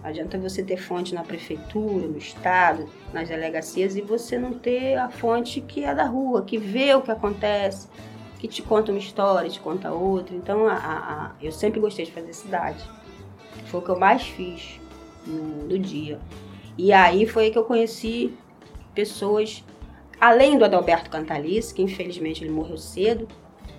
[0.01, 4.95] Não adianta você ter fonte na prefeitura, no estado, nas delegacias e você não ter
[4.95, 7.87] a fonte que é da rua, que vê o que acontece,
[8.41, 10.35] que te conta uma história, te conta outra.
[10.35, 12.83] Então, a, a, eu sempre gostei de fazer cidade.
[13.67, 14.81] Foi o que eu mais fiz
[15.27, 16.19] no, no dia.
[16.75, 18.33] E aí foi que eu conheci
[18.95, 19.63] pessoas,
[20.19, 23.27] além do Adalberto Cantalice, que infelizmente ele morreu cedo.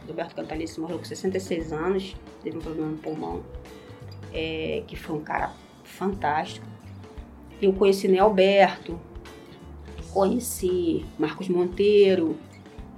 [0.05, 3.43] Adalberto Cantalice morreu com 66 anos, teve um problema no pulmão,
[4.33, 5.51] é, que foi um cara
[5.83, 6.65] fantástico.
[7.61, 8.97] Eu conheci Nelberto,
[10.13, 12.37] conheci Marcos Monteiro,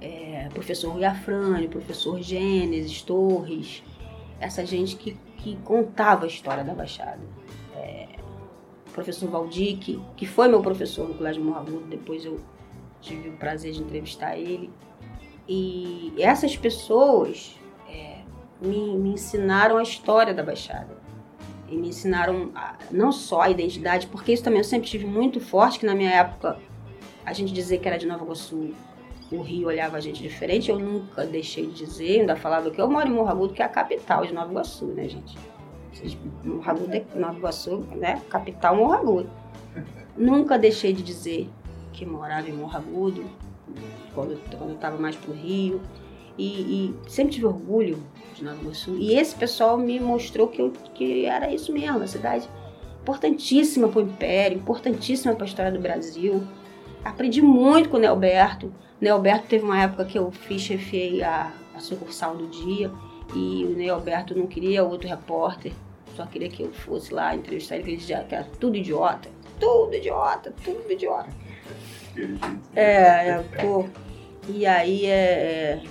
[0.05, 3.83] é, professor Rui Afrânio, professor Gênesis, Torres,
[4.39, 7.21] essa gente que, que contava a história da Baixada.
[7.75, 8.07] É,
[8.93, 12.39] professor Valdir, que, foi meu professor no Colégio Morragudo, depois eu
[13.01, 14.69] tive o prazer de entrevistar ele.
[15.47, 18.19] E essas pessoas é,
[18.61, 21.03] me, me ensinaram a história da Baixada.
[21.67, 25.39] E me ensinaram a, não só a identidade, porque isso também eu sempre tive muito
[25.39, 26.59] forte, que na minha época
[27.25, 28.71] a gente dizer que era de Nova Iguaçu
[29.31, 32.89] o Rio olhava a gente diferente, eu nunca deixei de dizer, ainda falava que eu
[32.89, 35.37] moro em Morro Agudo, que é a capital de Nova Iguaçu, né, gente?
[36.43, 38.21] Morro Agudo é Nova Iguaçu, né?
[38.29, 39.29] Capital Morro Agudo.
[40.15, 41.49] Nunca deixei de dizer
[41.91, 43.25] que morava em Morro Agudo,
[44.13, 45.81] quando, quando eu estava mais pro Rio.
[46.37, 47.97] E, e, sempre tive orgulho
[48.35, 48.95] de Nova Iguaçu.
[48.97, 52.47] E esse pessoal me mostrou que, eu, que era isso mesmo, a cidade
[53.01, 56.45] importantíssima para o Império, importantíssima para a história do Brasil.
[57.05, 58.73] Aprendi muito com o Nelberto.
[58.99, 62.91] Neoberto teve uma época que eu fiz, chefiei a, a sucursal do dia
[63.35, 65.71] e o Neoberto não queria outro repórter,
[66.15, 69.29] só queria que eu fosse lá entrevistar ele, que ele dizia que era tudo idiota.
[69.59, 71.29] Tudo idiota, tudo idiota.
[72.75, 73.85] É, é pô.
[74.47, 75.83] E aí é, é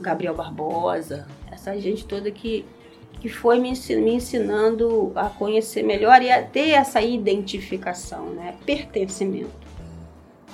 [0.00, 2.64] Gabriel Barbosa, essa gente toda que,
[3.20, 8.54] que foi me, me ensinando a conhecer melhor e a ter essa identificação, né?
[8.66, 9.71] Pertencimento.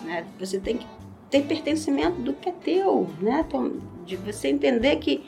[0.05, 0.25] Né?
[0.39, 0.87] Você tem que
[1.31, 3.45] ter pertencimento do que é teu, né?
[4.07, 5.25] De você entender que,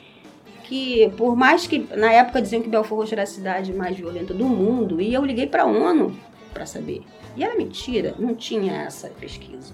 [0.63, 4.33] que por mais que na época diziam que Belfort Roxo era a cidade mais violenta
[4.33, 6.15] do mundo, e eu liguei para a ONU
[6.53, 7.03] para saber.
[7.35, 9.73] E era mentira, não tinha essa pesquisa.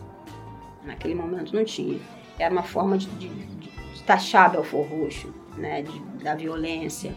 [0.83, 1.99] Naquele momento não tinha.
[2.37, 5.81] Era uma forma de, de, de taxar Belfort Roxo, né?
[5.81, 7.15] De, da violência.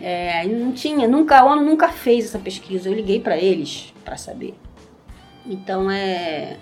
[0.00, 2.88] É, não tinha, nunca, a ONU nunca fez essa pesquisa.
[2.88, 4.54] Eu liguei para eles para saber.
[5.44, 6.56] Então é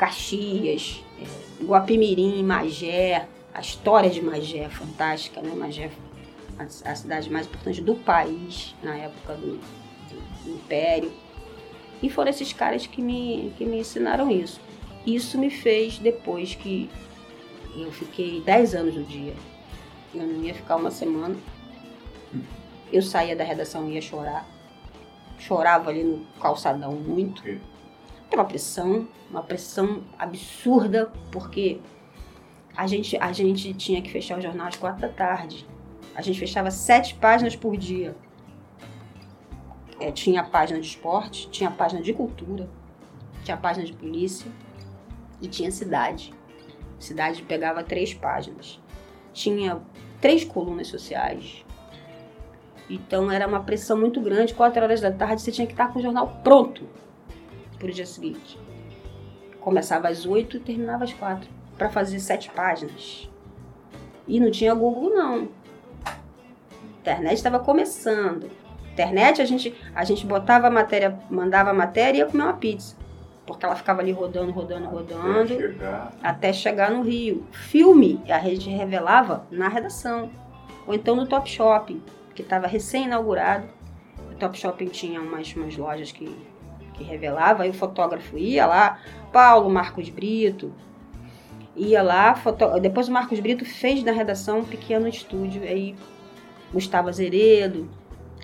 [0.00, 3.28] Caxias, é, Guapimirim, Magé.
[3.52, 5.54] A história de Magé é fantástica, né?
[5.54, 5.90] Magé
[6.58, 11.12] a, a cidade mais importante do país na época do, do, do Império.
[12.02, 14.58] E foram esses caras que me, que me ensinaram isso.
[15.06, 16.88] Isso me fez, depois que
[17.76, 19.34] eu fiquei 10 anos no dia,
[20.14, 21.36] eu não ia ficar uma semana,
[22.90, 24.48] eu saía da redação e ia chorar.
[25.38, 27.42] Chorava ali no calçadão muito
[28.36, 31.80] uma pressão, uma pressão absurda, porque
[32.76, 35.66] a gente, a gente tinha que fechar o jornal às quatro da tarde.
[36.14, 38.14] A gente fechava sete páginas por dia.
[39.98, 42.68] É, tinha página de esporte, tinha página de cultura,
[43.44, 44.50] tinha página de polícia
[45.40, 46.32] e tinha cidade.
[46.98, 48.80] Cidade pegava três páginas.
[49.32, 49.80] Tinha
[50.20, 51.64] três colunas sociais.
[52.88, 54.54] Então era uma pressão muito grande.
[54.54, 56.86] Quatro horas da tarde você tinha que estar com o jornal pronto
[57.80, 58.56] pro dia seguinte.
[59.60, 61.48] Começava às 8 e terminava às 4.
[61.76, 63.28] Para fazer sete páginas.
[64.28, 65.48] E não tinha Google, não.
[66.04, 68.50] A internet estava começando.
[68.92, 72.52] Internet, a gente, a gente botava a matéria, mandava a matéria e ia comer uma
[72.52, 72.96] pizza.
[73.46, 75.54] Porque ela ficava ali rodando, rodando, rodando.
[75.54, 76.12] Até chegar.
[76.22, 77.46] até chegar no Rio.
[77.50, 80.30] Filme, a gente revelava na redação.
[80.86, 82.02] Ou então no Top Shopping,
[82.34, 83.66] que estava recém-inaugurado.
[84.30, 86.36] O Top Shopping tinha umas, umas lojas que,
[87.00, 89.00] que revelava, aí o fotógrafo ia lá,
[89.32, 90.72] Paulo Marcos Brito,
[91.74, 92.78] ia lá, foto...
[92.78, 95.96] depois o Marcos Brito fez na redação um pequeno estúdio, aí
[96.72, 97.88] Gustavo Azeredo,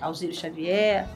[0.01, 1.07] Alzírio Xavier,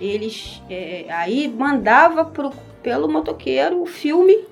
[0.00, 4.44] eles é, aí mandava pro, pelo motoqueiro o filme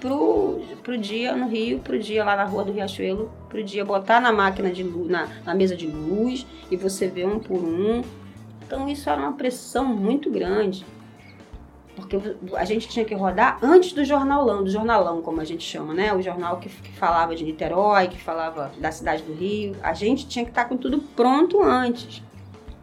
[0.00, 4.20] pro, pro dia no Rio, pro dia lá na rua do Riachuelo, pro dia botar
[4.20, 8.02] na máquina de luz, na, na mesa de luz e você vê um por um.
[8.68, 10.84] Então isso era uma pressão muito grande.
[11.96, 12.20] Porque
[12.54, 16.12] a gente tinha que rodar antes do jornalão, do jornalão, como a gente chama, né?
[16.12, 19.74] O jornal que, que falava de Niterói, que falava da cidade do Rio.
[19.82, 22.22] A gente tinha que estar com tudo pronto antes.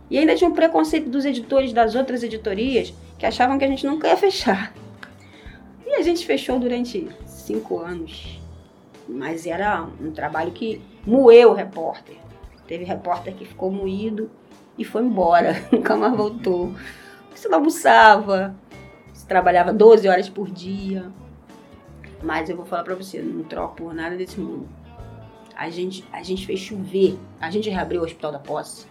[0.10, 3.86] E ainda tinha um preconceito dos editores das outras editorias que achavam que a gente
[3.86, 4.74] nunca ia fechar.
[5.86, 8.40] E a gente fechou durante cinco anos.
[9.08, 12.18] Mas era um trabalho que moeu o repórter.
[12.68, 14.32] Teve repórter que ficou moído
[14.78, 16.74] e foi embora, nunca mais voltou.
[17.34, 18.56] Você não almoçava,
[19.14, 21.12] você trabalhava 12 horas por dia.
[22.24, 24.68] Mas eu vou falar pra você, não troco por nada desse mundo.
[25.56, 27.18] A gente, a gente fez chover.
[27.40, 28.86] A gente reabriu o Hospital da Posse.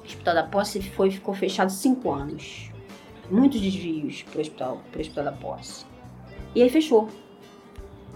[0.00, 2.70] O Hospital da Posse foi, ficou fechado cinco anos.
[3.30, 5.84] Muitos desvios pro hospital, pro Hospital da Posse.
[6.54, 7.08] E aí fechou.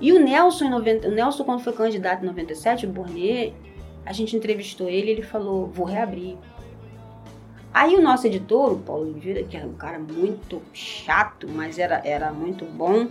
[0.01, 3.53] E o Nelson, em 90, o Nelson, quando foi candidato em 97, o Bournier,
[4.05, 6.37] a gente entrevistou ele ele falou, vou reabrir.
[7.73, 12.03] Aí o nosso editor, o Paulo Oliveira, que era um cara muito chato, mas era,
[12.05, 13.09] era muito bom,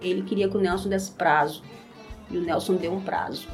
[0.00, 1.62] ele queria que o Nelson desse prazo.
[2.30, 3.48] E o Nelson deu um prazo.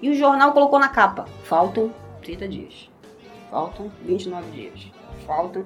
[0.00, 2.90] E o jornal colocou na capa, faltam 30 dias.
[3.50, 4.86] Faltam 29 dias.
[5.26, 5.64] Faltam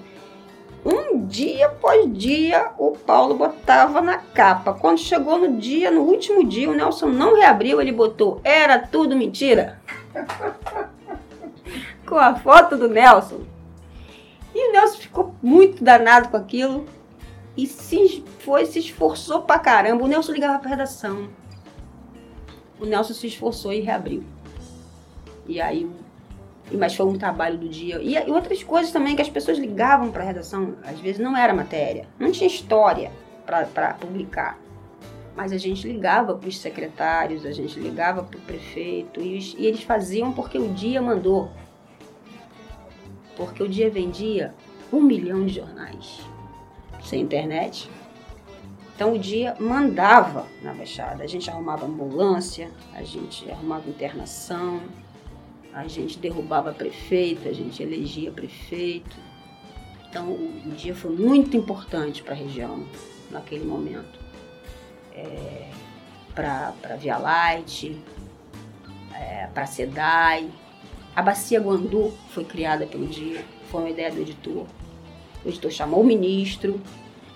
[0.84, 4.74] um dia após dia, o Paulo botava na capa.
[4.74, 9.16] Quando chegou no dia, no último dia, o Nelson não reabriu, ele botou Era tudo
[9.16, 9.80] mentira.
[12.06, 13.40] com a foto do Nelson.
[14.54, 16.86] E o Nelson ficou muito danado com aquilo.
[17.56, 20.04] E se foi, se esforçou pra caramba.
[20.04, 21.28] O Nelson ligava pra redação.
[22.80, 24.22] O Nelson se esforçou e reabriu.
[25.46, 25.88] E aí
[26.72, 28.00] mas foi um trabalho do dia.
[28.00, 31.36] E, e outras coisas também que as pessoas ligavam para a redação, às vezes não
[31.36, 33.10] era matéria, não tinha história
[33.44, 34.58] para publicar.
[35.36, 39.66] Mas a gente ligava para os secretários, a gente ligava para o prefeito, e, e
[39.66, 41.50] eles faziam porque o dia mandou.
[43.36, 44.54] Porque o dia vendia
[44.92, 46.20] um milhão de jornais
[47.02, 47.90] sem internet.
[48.94, 51.24] Então o dia mandava na Baixada.
[51.24, 54.80] A gente arrumava ambulância, a gente arrumava internação,
[55.72, 59.16] a gente derrubava prefeito, a gente elegia prefeito.
[60.08, 62.86] Então o dia foi muito importante para a região
[63.30, 64.20] naquele momento.
[65.12, 65.70] É,
[66.34, 68.00] para Via Light,
[69.12, 70.50] é, para SEDAI.
[71.16, 74.66] A Bacia Guandu foi criada pelo dia, foi uma ideia do editor.
[75.44, 76.80] O editor chamou o ministro,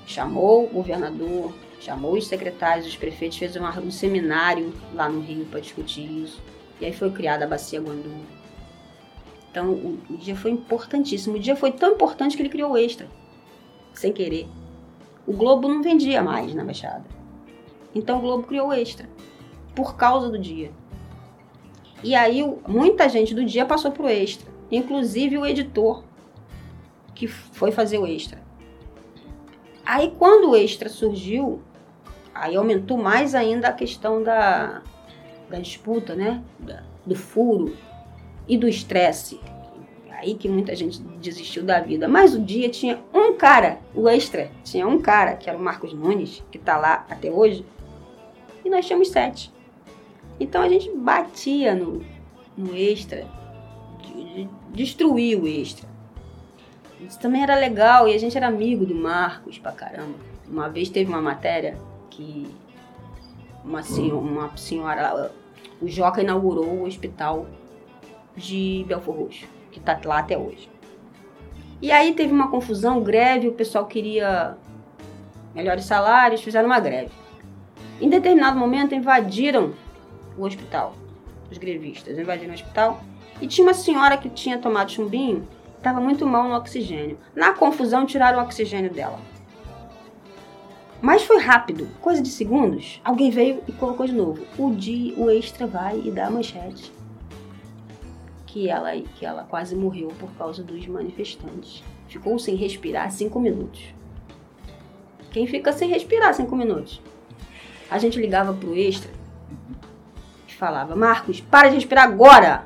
[0.05, 5.61] chamou o governador, chamou os secretários, os prefeitos, fez um, seminário lá no Rio para
[5.61, 6.43] discutir isso.
[6.81, 8.11] E aí foi criada a Bacia Guandu.
[9.49, 11.37] Então o, o, dia foi importantíssimo.
[11.37, 13.07] O dia foi tão importante que ele criou o extra,
[13.95, 14.49] sem querer.
[15.25, 17.05] O Globo não vendia mais na Baixada.
[17.95, 19.09] Então o Globo criou o extra,
[19.73, 20.73] por causa do dia.
[22.03, 26.05] E aí muita gente do dia passou pro extra, inclusive o editor
[27.15, 28.41] que foi fazer o extra.
[29.85, 31.61] Aí quando o extra surgiu,
[32.35, 34.83] aí aumentou mais ainda a questão da,
[35.49, 36.43] da disputa, né?
[37.05, 37.77] Do furo
[38.47, 39.41] e do estresse.
[40.11, 42.07] Aí que muita gente desistiu da vida.
[42.07, 45.93] Mas o dia tinha um cara, o extra, tinha um cara, que era o Marcos
[45.93, 47.65] Nunes, que está lá até hoje,
[48.65, 49.53] e nós tínhamos sete.
[50.41, 52.05] Então a gente batia no,
[52.57, 53.27] no extra,
[54.03, 55.89] de, de, destruía o extra.
[57.01, 60.15] Isso também era legal e a gente era amigo do Marcos pra caramba.
[60.49, 61.77] Uma vez teve uma matéria
[62.11, 62.47] que
[63.65, 65.33] uma, senhora, uma senhora,
[65.81, 67.47] o Joca inaugurou o hospital
[68.37, 70.69] de Belfor Roxo, que tá lá até hoje.
[71.81, 74.57] E aí teve uma confusão, greve, o pessoal queria
[75.55, 77.13] melhores salários, fizeram uma greve.
[78.01, 79.73] Em determinado momento invadiram
[80.39, 80.95] o hospital,
[81.51, 83.01] os grevistas invadiram o hospital
[83.41, 85.47] e tinha uma senhora que tinha tomado chumbinho
[85.79, 87.19] estava muito mal no oxigênio.
[87.35, 89.19] Na confusão, tiraram o oxigênio dela.
[91.01, 93.01] Mas foi rápido, coisa de segundos.
[93.05, 94.45] Alguém veio e colocou de novo.
[94.59, 96.93] O dia, o extra vai e dá a manchete.
[98.47, 101.85] Que ela, que ela quase morreu por causa dos manifestantes.
[102.09, 103.95] Ficou sem respirar cinco minutos.
[105.31, 107.01] Quem fica sem respirar cinco minutos?
[107.89, 109.13] A gente ligava pro extra
[110.59, 112.65] falava: Marcos, para de respirar agora!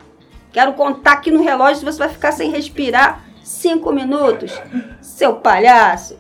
[0.51, 4.53] Quero contar aqui no relógio se você vai ficar sem respirar cinco minutos,
[5.01, 6.19] seu palhaço.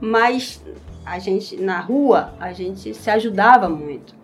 [0.00, 0.64] Mas
[1.04, 4.14] a gente, na rua, a gente se ajudava muito.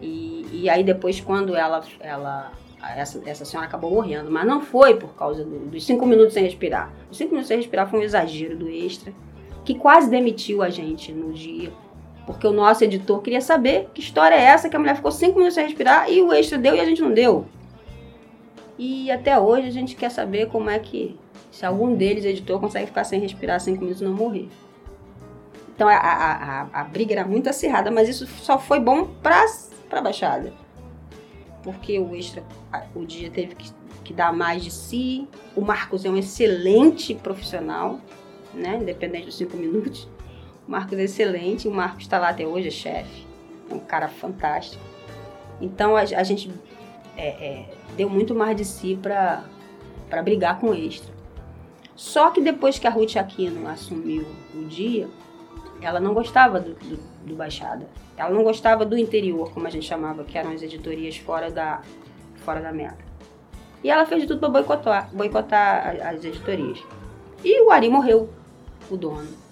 [0.00, 2.52] E, e aí depois, quando ela, ela
[2.96, 6.44] essa, essa senhora acabou morrendo, mas não foi por causa do, dos cinco minutos sem
[6.44, 6.92] respirar.
[7.10, 9.12] Os cinco minutos sem respirar foi um exagero do extra,
[9.64, 11.72] que quase demitiu a gente no dia.
[12.28, 15.38] Porque o nosso editor queria saber que história é essa que a mulher ficou cinco
[15.38, 17.46] minutos sem respirar e o extra deu e a gente não deu.
[18.78, 21.18] E até hoje a gente quer saber como é que,
[21.50, 24.46] se algum deles, editor, consegue ficar sem respirar cinco minutos e não morrer.
[25.74, 29.46] Então a, a, a, a briga era muito acirrada, mas isso só foi bom para
[29.90, 30.52] a Baixada.
[31.62, 32.44] Porque o extra,
[32.94, 33.70] o dia teve que,
[34.04, 35.26] que dar mais de si.
[35.56, 37.98] O Marcos é um excelente profissional,
[38.52, 38.76] né?
[38.82, 40.06] independente dos cinco minutos.
[40.68, 43.26] O Marcos é excelente, o Marcos está lá até hoje, é chefe.
[43.70, 44.84] É um cara fantástico.
[45.62, 46.52] Então a, a gente
[47.16, 47.64] é, é,
[47.96, 49.42] deu muito mais de si para
[50.22, 51.10] brigar com o extra.
[51.96, 55.08] Só que depois que a Ruth Aquino assumiu o dia,
[55.80, 57.88] ela não gostava do, do, do, Baixada.
[58.14, 61.80] Ela não gostava do interior, como a gente chamava, que eram as editorias fora da,
[62.44, 62.98] fora da meta.
[63.82, 66.78] E ela fez de tudo para boicotar, boicotar as editorias.
[67.42, 68.28] E o Ari morreu,
[68.90, 69.47] o dono.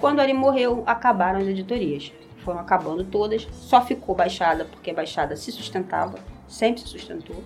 [0.00, 2.12] Quando Ari morreu, acabaram as editorias.
[2.38, 7.42] Foram acabando todas, só ficou Baixada, porque Baixada se sustentava, sempre se sustentou.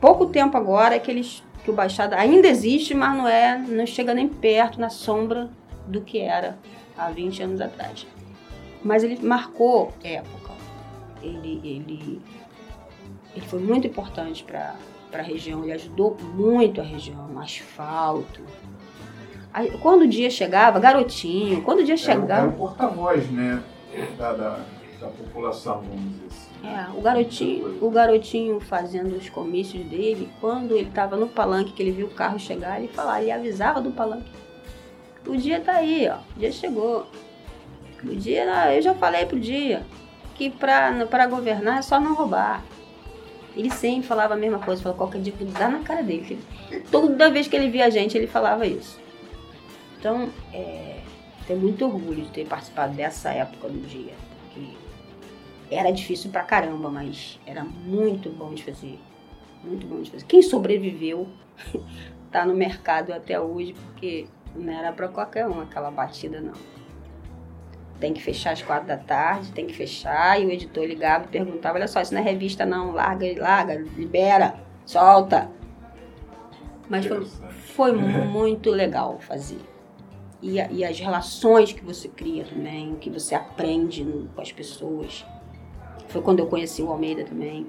[0.00, 3.84] Pouco tempo agora é que eles que o Baixada ainda existe, mas não é, não
[3.84, 5.50] chega nem perto na sombra
[5.84, 6.56] do que era
[6.96, 8.06] há 20 anos atrás.
[8.84, 10.52] Mas ele marcou época.
[11.20, 12.22] Ele, ele,
[13.34, 14.76] ele foi muito importante para
[15.12, 18.42] a região, ele ajudou muito a região, asfalto.
[19.80, 22.42] Quando o dia chegava, garotinho, quando o dia chegava.
[22.42, 23.62] Era o porta-voz, né?
[24.18, 24.58] Da, da,
[25.00, 26.68] da, população, vamos dizer assim.
[26.68, 31.82] É, o garotinho, o garotinho fazendo os comícios dele, quando ele estava no palanque, que
[31.82, 34.30] ele viu o carro chegar, ele falava, ele avisava do palanque
[35.26, 36.18] o dia tá aí, ó.
[36.36, 37.06] O dia chegou.
[38.02, 39.82] O dia, eu já falei pro dia
[40.34, 42.62] que para governar é só não roubar.
[43.56, 46.38] Ele sempre falava a mesma coisa, falava qualquer dia dá na cara dele.
[46.90, 49.00] Toda vez que ele via a gente, ele falava isso.
[50.06, 51.00] Então, é,
[51.48, 54.12] tenho muito orgulho de ter participado dessa época do dia.
[54.44, 54.68] Porque
[55.68, 59.00] era difícil pra caramba, mas era muito bom de fazer.
[59.64, 60.24] Muito bom de fazer.
[60.26, 61.26] Quem sobreviveu
[62.30, 66.54] tá no mercado até hoje, porque não era para qualquer um aquela batida, não.
[67.98, 70.40] Tem que fechar às quatro da tarde, tem que fechar.
[70.40, 72.92] E o editor ligava e perguntava: olha só, isso não é revista, não.
[72.92, 74.54] Larga, larga, libera,
[74.84, 75.50] solta.
[76.88, 77.90] Mas foi, foi
[78.30, 79.58] muito legal fazer.
[80.46, 85.24] E, e, as relações que você cria também, o que você aprende com as pessoas.
[86.08, 87.66] Foi quando eu conheci o Almeida também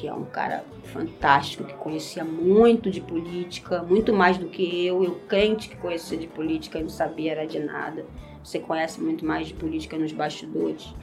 [0.00, 5.04] que é um cara fantástico, que conhecia muito de política, muito mais do que eu.
[5.04, 8.06] Eu crente que conhecia de política e não sabia era de nada.
[8.42, 10.94] Você conhece muito mais de política nos bastidores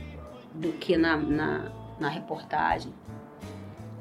[0.51, 2.91] do que na, na, na reportagem.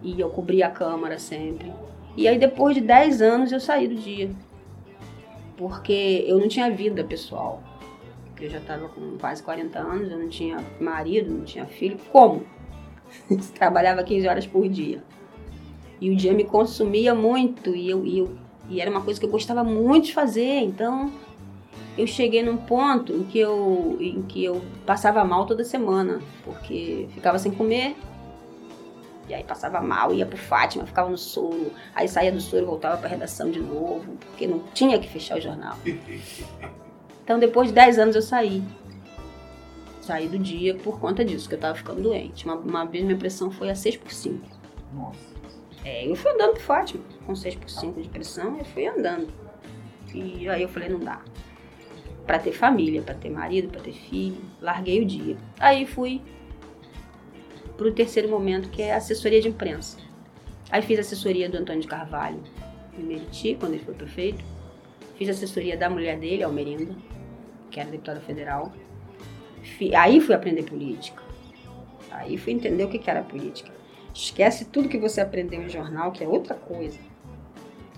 [0.03, 1.71] E eu cobri a Câmara sempre.
[2.17, 4.31] E aí depois de 10 anos eu saí do dia.
[5.57, 7.63] Porque eu não tinha vida pessoal.
[8.41, 11.99] Eu já estava com quase 40 anos, eu não tinha marido, não tinha filho.
[12.13, 12.45] Como?
[13.55, 15.03] Trabalhava 15 horas por dia.
[16.01, 18.37] E o dia me consumia muito e, eu, e, eu,
[18.69, 20.61] e era uma coisa que eu gostava muito de fazer.
[20.61, 21.11] Então
[21.97, 27.09] eu cheguei num ponto em que eu, em que eu passava mal toda semana, porque
[27.15, 27.97] ficava sem comer.
[29.29, 31.73] E aí passava mal, ia pro Fátima, ficava no soro.
[31.95, 35.39] Aí saía do soro e voltava pra redação de novo, porque não tinha que fechar
[35.39, 35.77] o jornal.
[37.25, 38.63] Então depois de 10 anos eu saí
[40.07, 42.45] saí do dia por conta disso, que eu tava ficando doente.
[42.45, 44.47] Uma, uma vez minha pressão foi a 6 por 5.
[44.95, 45.19] Nossa.
[45.85, 49.29] É, eu fui andando pro Fátima, com 6 por 5 de pressão, eu fui andando.
[50.15, 51.21] E aí eu falei, não dá.
[52.25, 55.37] Pra ter família, pra ter marido, pra ter filho, larguei o dia.
[55.59, 56.23] Aí fui
[57.77, 59.99] pro terceiro momento, que é assessoria de imprensa.
[60.71, 62.43] Aí fiz assessoria do Antônio de Carvalho,
[62.99, 64.45] em Meriti, quando ele foi prefeito.
[65.17, 66.95] Fiz assessoria da mulher dele, Almerinda,
[67.71, 68.73] que era deputada federal.
[69.97, 71.23] Aí fui aprender política.
[72.11, 73.73] Aí fui entender o que era política.
[74.15, 76.99] Esquece tudo que você aprendeu em jornal, que é outra coisa.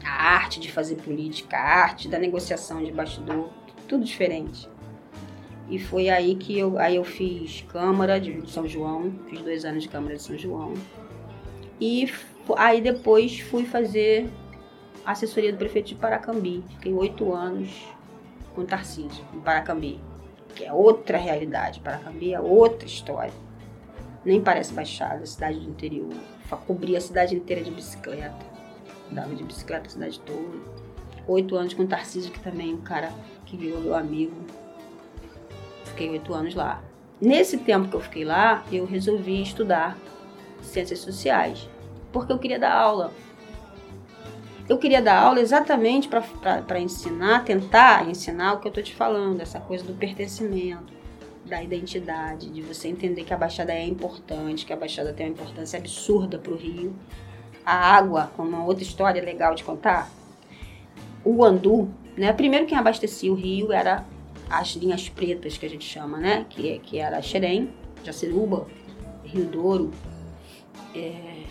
[0.05, 3.51] A arte de fazer política, a arte da negociação de bastidor,
[3.87, 4.69] tudo diferente.
[5.71, 9.83] E foi aí que eu, aí eu fiz Câmara de São João, fiz dois anos
[9.83, 10.75] de Câmara de São João.
[11.81, 12.11] E
[12.57, 14.29] aí depois fui fazer
[15.05, 16.65] assessoria do prefeito de Paracambi.
[16.71, 17.71] Fiquei oito anos
[18.55, 20.01] com Tarcísio, em Paracambi.
[20.55, 21.81] Que é outra realidade.
[21.81, 23.33] Paracambi é outra história.
[24.25, 26.13] Nem parece Baixada, cidade do interior.
[26.67, 28.47] Cobri a cidade inteira de bicicleta.
[29.11, 30.59] Dava de bicicleta a cidade toda.
[31.27, 33.13] Oito anos com Tarcísio, que também é um cara
[33.45, 34.35] que virou meu amigo.
[35.99, 36.81] Fiquei oito anos lá.
[37.21, 39.99] Nesse tempo que eu fiquei lá, eu resolvi estudar
[40.63, 41.69] ciências sociais,
[42.13, 43.13] porque eu queria dar aula.
[44.69, 49.41] Eu queria dar aula exatamente para ensinar, tentar ensinar o que eu estou te falando,
[49.41, 50.93] essa coisa do pertencimento,
[51.45, 55.33] da identidade, de você entender que a Baixada é importante, que a Baixada tem uma
[55.33, 56.95] importância absurda para o Rio.
[57.67, 60.09] A água, uma outra história legal de contar.
[61.25, 62.33] O Andu, né?
[62.33, 64.07] Primeiro quem abastecia o Rio era
[64.51, 66.47] as linhas pretas que a gente chama, né?
[66.49, 67.71] Que, que era Xerém,
[68.03, 68.67] Jaceruba,
[69.25, 69.91] Rio Douro,
[70.95, 71.45] é,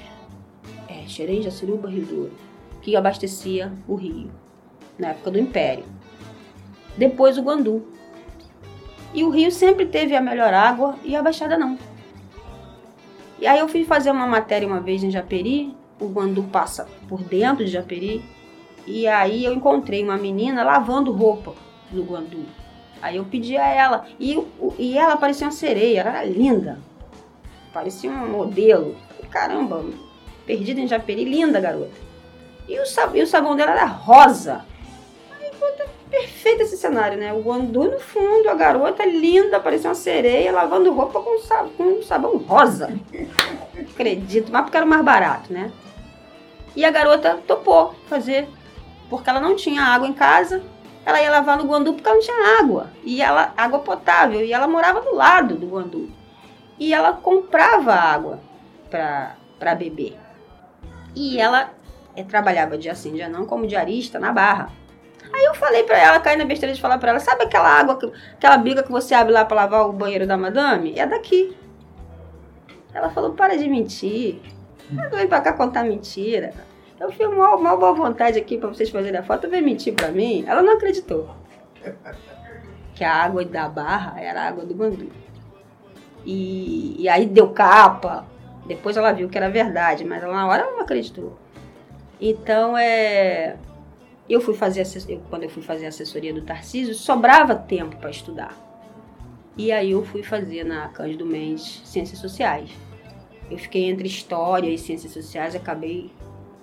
[0.88, 2.32] é, Xerém, Jaceruba, Rio Douro,
[2.82, 4.32] que abastecia o Rio
[4.98, 5.86] na época do Império.
[6.98, 7.86] Depois o Guandu.
[9.14, 11.78] E o Rio sempre teve a melhor água e a Baixada não.
[13.40, 17.22] E aí eu fui fazer uma matéria uma vez em Japeri, o Guandu passa por
[17.24, 18.24] dentro de Japeri,
[18.86, 21.54] e aí eu encontrei uma menina lavando roupa
[21.92, 22.46] no Guandu.
[23.02, 24.44] Aí eu pedi a ela, e,
[24.78, 26.80] e ela parecia uma sereia, era linda,
[27.72, 28.96] parecia um modelo
[29.28, 29.86] caramba,
[30.46, 31.92] perdida em Japeri, linda garota.
[32.68, 32.84] E o,
[33.14, 34.66] e o sabão dela era rosa.
[35.40, 37.34] Aí, puta, perfeito esse cenário, né?
[37.34, 42.02] O Andu no fundo, a garota linda, parecia uma sereia, lavando roupa com, sabão, com
[42.04, 42.98] sabão rosa.
[43.92, 45.72] Acredito, mas porque era mais barato, né?
[46.76, 48.48] E a garota topou fazer,
[49.10, 50.62] porque ela não tinha água em casa,
[51.08, 52.92] ela ia lavar no Guandu porque ela não tinha água.
[53.02, 56.12] E ela, água potável, e ela morava do lado do Guandu.
[56.78, 58.42] E ela comprava água
[58.90, 60.18] para beber.
[61.16, 61.72] E ela
[62.14, 64.70] é, trabalhava dia sim, dia não, como diarista na Barra.
[65.34, 67.98] Aí eu falei para ela, caí na besteira de falar para ela, sabe aquela água,
[68.34, 71.00] aquela biga que você abre lá para lavar o banheiro da madame?
[71.00, 71.56] É daqui.
[72.94, 74.42] Ela falou, para de mentir.
[74.92, 76.54] Não vem pra cá contar mentira.
[77.00, 80.12] Eu fui mal, mal boa vontade aqui para vocês fazerem a foto, vem mentir para
[80.12, 80.44] mim.
[80.48, 81.30] Ela não acreditou.
[82.96, 85.10] Que a água da barra era a água do bandu.
[86.26, 88.26] E, e aí deu capa,
[88.66, 91.38] depois ela viu que era verdade, mas na hora ela não acreditou.
[92.20, 93.56] Então, é,
[94.28, 98.10] eu fui fazer eu, quando eu fui fazer a assessoria do Tarcísio, sobrava tempo para
[98.10, 98.54] estudar.
[99.56, 102.70] E aí eu fui fazer na Cândido Mendes Ciências Sociais.
[103.50, 106.12] Eu fiquei entre História e Ciências Sociais, acabei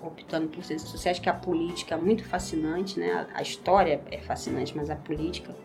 [0.05, 3.27] optando por Ciências Sociais, que a política é muito fascinante, né?
[3.33, 5.55] A história é fascinante, mas a política.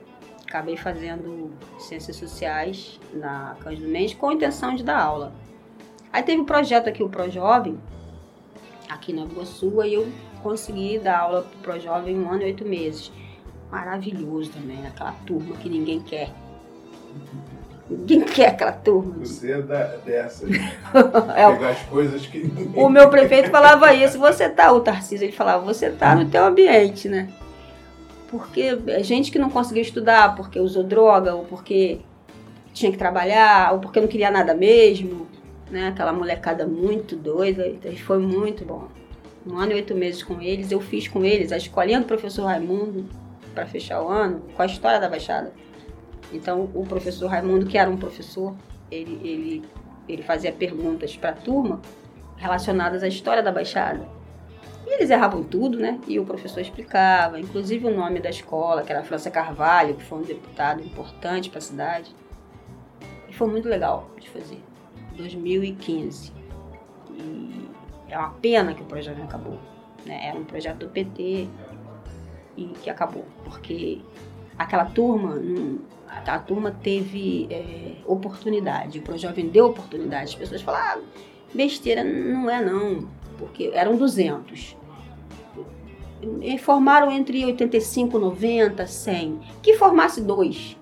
[0.47, 5.33] Acabei fazendo Ciências Sociais na Cândido Mendes com a intenção de dar aula.
[6.13, 7.79] Aí teve um projeto aqui, o ProJovem,
[8.89, 10.09] aqui na Iguaçu, e eu
[10.43, 13.13] consegui dar aula pro ProJovem um ano e oito meses.
[13.71, 16.33] Maravilhoso também, aquela turma que ninguém quer.
[17.91, 19.17] Ninguém quer aquela turma.
[19.19, 20.47] Você é da, dessa,
[21.37, 25.33] é, pegar as coisas que O meu prefeito falava isso, você tá, o Tarcísio, ele
[25.33, 27.29] falava, você tá no teu ambiente, né?
[28.29, 31.99] Porque é gente que não conseguiu estudar porque usou droga, ou porque
[32.73, 35.27] tinha que trabalhar, ou porque não queria nada mesmo
[35.71, 35.89] né?
[35.89, 38.89] Aquela molecada muito doida, então foi muito bom.
[39.47, 42.45] Um ano e oito meses com eles, eu fiz com eles a escolinha do professor
[42.45, 43.07] Raimundo
[43.55, 45.53] para fechar o ano com a história da Baixada.
[46.33, 48.55] Então, o professor Raimundo, que era um professor,
[48.91, 49.65] ele, ele,
[50.09, 51.81] ele fazia perguntas para a turma
[52.37, 54.09] relacionadas à história da Baixada.
[54.87, 56.01] E eles erravam tudo, né?
[56.09, 60.19] E o professor explicava, inclusive o nome da escola, que era França Carvalho, que foi
[60.19, 62.15] um deputado importante para a cidade.
[63.29, 64.59] E foi muito legal de fazer.
[65.17, 66.33] 2015.
[67.11, 67.69] E
[68.09, 69.59] é uma pena que o projeto acabou.
[70.07, 70.29] Né?
[70.29, 71.47] Era um projeto do PT
[72.57, 74.01] e que acabou, porque
[74.59, 75.37] aquela turma,
[76.17, 80.31] aquela turma teve é, oportunidade, o projeto deu oportunidade.
[80.31, 81.23] As pessoas falaram, ah,
[81.55, 83.09] besteira, não é não,
[83.39, 84.77] porque eram 200.
[86.43, 89.41] E formaram entre 85, 90, 100.
[89.63, 90.77] Que formasse dois,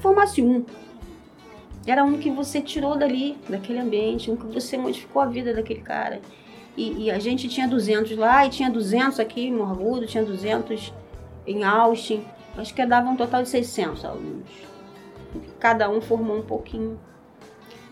[0.00, 0.64] formasse um
[1.86, 5.80] era um que você tirou dali, daquele ambiente, um que você modificou a vida daquele
[5.80, 6.20] cara.
[6.76, 10.92] E, e a gente tinha 200 lá e tinha 200 aqui em Morgudo, tinha 200
[11.46, 12.24] em Austin.
[12.56, 14.48] Acho que dava um total de 600 alunos.
[15.60, 16.98] Cada um formou um pouquinho.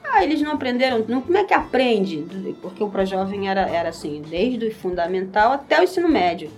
[0.02, 1.02] Ah, eles não aprenderam.
[1.02, 2.24] Como é que aprende?
[2.62, 6.50] Porque o Projovem era, era assim, desde o fundamental até o ensino médio.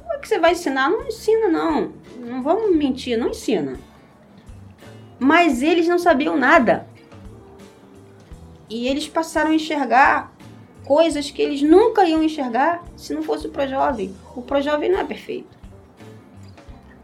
[0.00, 0.90] Como é que você vai ensinar?
[0.90, 1.92] Não ensina, não.
[2.18, 3.78] Não vamos mentir, não ensina.
[5.18, 6.86] Mas eles não sabiam nada.
[8.68, 10.32] E eles passaram a enxergar
[10.84, 14.14] coisas que eles nunca iam enxergar se não fosse o Projovem.
[14.36, 15.61] O Projovem não é perfeito.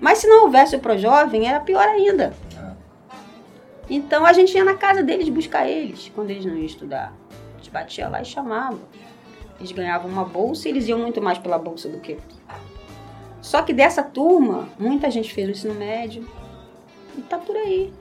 [0.00, 2.32] Mas se não houvesse o Projovem, era pior ainda.
[3.90, 7.12] Então a gente ia na casa deles buscar eles quando eles não iam estudar.
[7.54, 8.78] A gente batia lá e chamava.
[9.58, 12.18] Eles ganhavam uma bolsa e eles iam muito mais pela bolsa do que.
[13.40, 16.28] Só que dessa turma, muita gente fez o ensino médio
[17.16, 17.92] e tá por aí.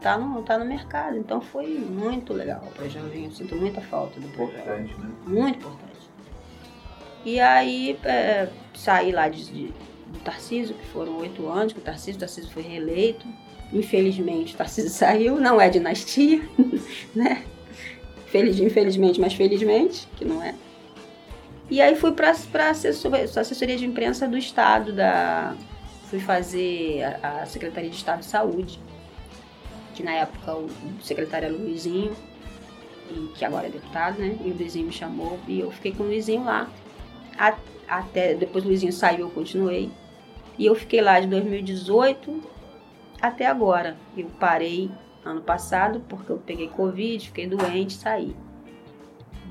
[0.00, 1.16] Tá no, tá no mercado.
[1.18, 3.24] Então foi muito legal para jovem.
[3.24, 4.60] Eu sinto muita falta do projeto.
[4.60, 5.10] Importante, né?
[5.26, 5.92] Muito importante.
[7.24, 9.74] E aí é, saí lá de, de,
[10.12, 13.26] do Tarcísio, que foram oito anos que o Tarcísio, o Tarcísio foi reeleito.
[13.72, 16.42] Infelizmente, o Tarcísio saiu, não é dinastia,
[17.14, 17.44] né?
[18.26, 20.54] Feliz, infelizmente, mas felizmente, que não é.
[21.70, 25.54] E aí fui para a assessoria de imprensa do Estado, da,
[26.12, 28.78] fui fazer a, a Secretaria de Estado de Saúde,
[29.94, 30.68] que na época o
[31.02, 32.14] secretário era Luizinho,
[33.10, 34.36] e, que agora é deputado, né?
[34.44, 36.68] E o Luizinho me chamou e eu fiquei com o Luizinho lá.
[37.38, 37.56] A,
[37.88, 39.90] até depois o Luizinho saiu, eu continuei.
[40.62, 42.40] E eu fiquei lá de 2018
[43.20, 43.96] até agora.
[44.16, 44.92] Eu parei
[45.24, 48.36] ano passado porque eu peguei Covid, fiquei doente, saí.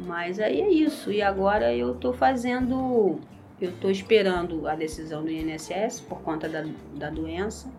[0.05, 1.11] Mas aí é isso.
[1.11, 3.19] E agora eu tô fazendo.
[3.59, 6.63] Eu tô esperando a decisão do INSS por conta da,
[6.95, 7.69] da doença.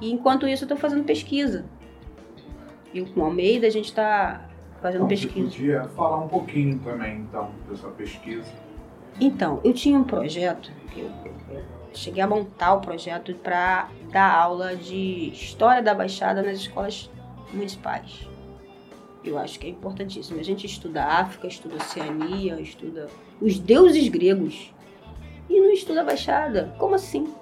[0.00, 1.66] E enquanto isso eu tô fazendo pesquisa.
[2.94, 4.48] E com o Almeida a gente está
[4.80, 5.50] fazendo Então, pesquisa.
[5.50, 8.50] Você podia falar um pouquinho também, então, dessa pesquisa.
[9.20, 11.10] Então, eu tinha um projeto, eu,
[11.50, 17.10] eu cheguei a montar o projeto para dar aula de história da Baixada nas escolas
[17.52, 18.28] municipais.
[19.24, 20.38] Eu acho que é importantíssimo.
[20.38, 23.08] A gente estuda África, estuda Oceania, estuda
[23.40, 24.72] os deuses gregos
[25.48, 26.74] e não estuda a Baixada.
[26.78, 27.32] Como assim?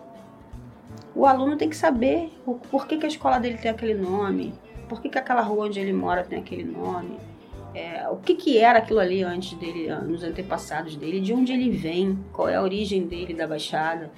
[1.15, 4.55] O aluno tem que saber o, por que, que a escola dele tem aquele nome,
[4.89, 7.19] por que, que aquela rua onde ele mora tem aquele nome,
[7.75, 11.71] é, o que, que era aquilo ali antes dele, nos antepassados dele, de onde ele
[11.71, 14.11] vem, qual é a origem dele da Baixada,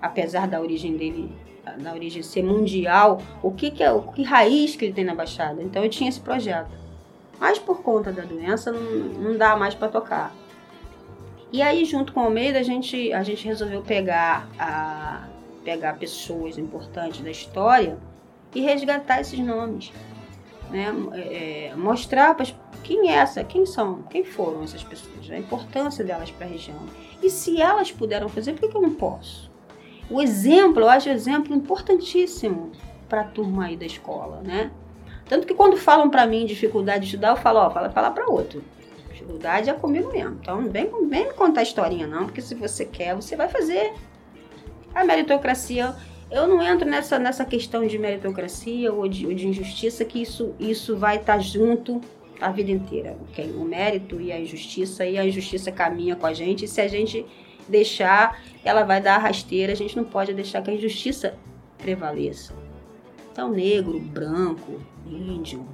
[0.00, 1.32] apesar da origem dele,
[1.78, 5.14] da origem ser mundial, o que, que é, o que raiz que ele tem na
[5.14, 5.62] Baixada.
[5.62, 6.70] Então eu tinha esse projeto.
[7.38, 10.34] Mas por conta da doença não, não dá mais para tocar.
[11.52, 15.28] E aí junto com o Almeida a gente, a gente resolveu pegar, a,
[15.64, 17.98] pegar pessoas importantes da história
[18.54, 19.92] e resgatar esses nomes.
[20.70, 20.94] Né?
[21.14, 22.46] É, mostrar para
[22.84, 26.78] quem é essa, quem são, quem foram essas pessoas, a importância delas para a região.
[27.22, 29.49] E se elas puderam fazer, por que eu não posso?
[30.10, 32.72] O exemplo, eu acho o exemplo importantíssimo
[33.08, 34.70] para a turma aí da escola, né?
[35.28, 38.28] Tanto que quando falam para mim dificuldade de estudar, eu falo, ó, fala, fala para
[38.28, 38.64] outro.
[39.12, 40.36] Dificuldade é comigo mesmo.
[40.40, 43.92] Então vem, vem me contar historinha não, porque se você quer, você vai fazer.
[44.92, 45.94] A meritocracia,
[46.28, 50.52] eu não entro nessa, nessa questão de meritocracia ou de, ou de injustiça, que isso,
[50.58, 52.00] isso vai estar tá junto
[52.40, 53.16] a vida inteira.
[53.30, 53.52] Okay?
[53.52, 56.88] O mérito e a injustiça, e a injustiça caminha com a gente, e se a
[56.88, 57.24] gente
[57.70, 61.38] deixar, ela vai dar rasteira, a gente não pode deixar que a injustiça
[61.78, 62.54] prevaleça.
[63.32, 65.66] Então, negro, branco, índio,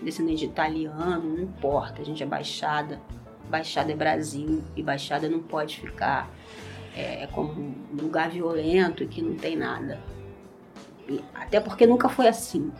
[0.00, 3.00] descendente de italiano, não importa, a gente é baixada.
[3.48, 6.30] Baixada é Brasil e baixada não pode ficar
[6.96, 10.00] é, como um lugar violento que não tem nada.
[11.08, 12.72] E, até porque nunca foi assim.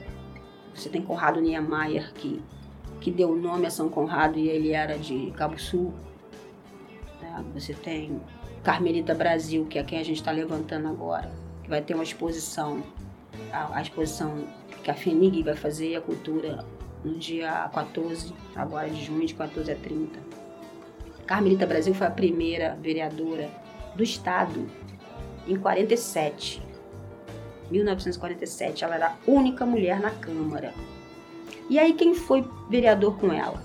[0.74, 2.42] Você tem Conrado Niemeyer que,
[3.00, 5.92] que deu o nome a São Conrado e ele era de Cabo Sul.
[7.20, 7.44] Né?
[7.54, 8.20] Você tem
[8.64, 11.30] Carmelita Brasil, que é quem a gente está levantando agora,
[11.62, 12.82] que vai ter uma exposição,
[13.52, 14.48] a, a exposição
[14.82, 16.64] que a FENIG vai fazer, a cultura,
[17.04, 20.18] no dia 14, agora de junho, de 14 a 30.
[21.26, 23.50] Carmelita Brasil foi a primeira vereadora
[23.94, 24.66] do Estado
[25.46, 26.62] em 47.
[27.70, 30.72] 1947, ela era a única mulher na Câmara.
[31.68, 33.62] E aí quem foi vereador com ela?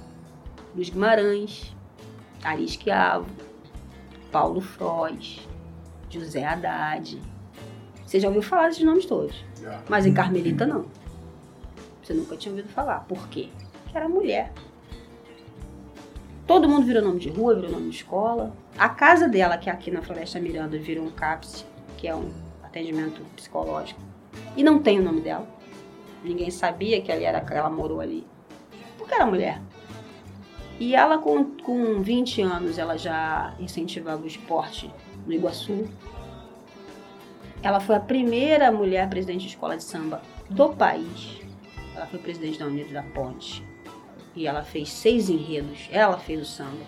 [0.76, 1.74] Luiz Guimarães,
[2.43, 3.28] Aris Quiavo,
[4.32, 5.48] Paulo Frois,
[6.10, 7.22] José Haddad.
[8.06, 9.44] Você já ouviu falar desses nomes todos?
[9.88, 10.86] Mas em Carmelita não.
[12.02, 13.02] Você nunca tinha ouvido falar.
[13.02, 13.50] Por quê?
[13.84, 14.52] Porque era mulher.
[16.48, 18.52] Todo mundo virou nome de rua, virou nome de escola.
[18.78, 21.64] A casa dela, que é aqui na Floresta Miranda, virou um CAPS,
[21.98, 22.32] que é um
[22.64, 24.02] atendimento psicológico.
[24.58, 25.48] E não tem o nome dela.
[26.24, 28.26] Ninguém sabia que ela, era, que ela morou ali.
[28.98, 29.62] Porque era mulher.
[30.80, 34.90] E ela, com, com 20 anos, ela já incentivava o esporte
[35.28, 35.90] no Iguaçu.
[37.62, 41.42] Ela foi a primeira mulher presidente de escola de samba do país.
[41.94, 43.62] Ela foi presidente da Unidos da Ponte.
[44.34, 45.90] E ela fez seis enredos.
[45.92, 46.86] Ela fez o samba.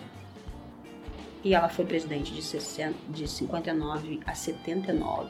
[1.44, 5.28] E ela foi presidente de, 60, de 59 a 79.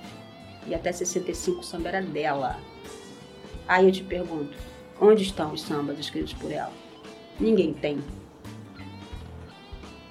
[0.68, 2.60] E até 65 o samba era dela.
[3.66, 4.56] Aí eu te pergunto,
[5.00, 6.72] onde estão os sambas escritos por ela?
[7.40, 7.98] Ninguém tem.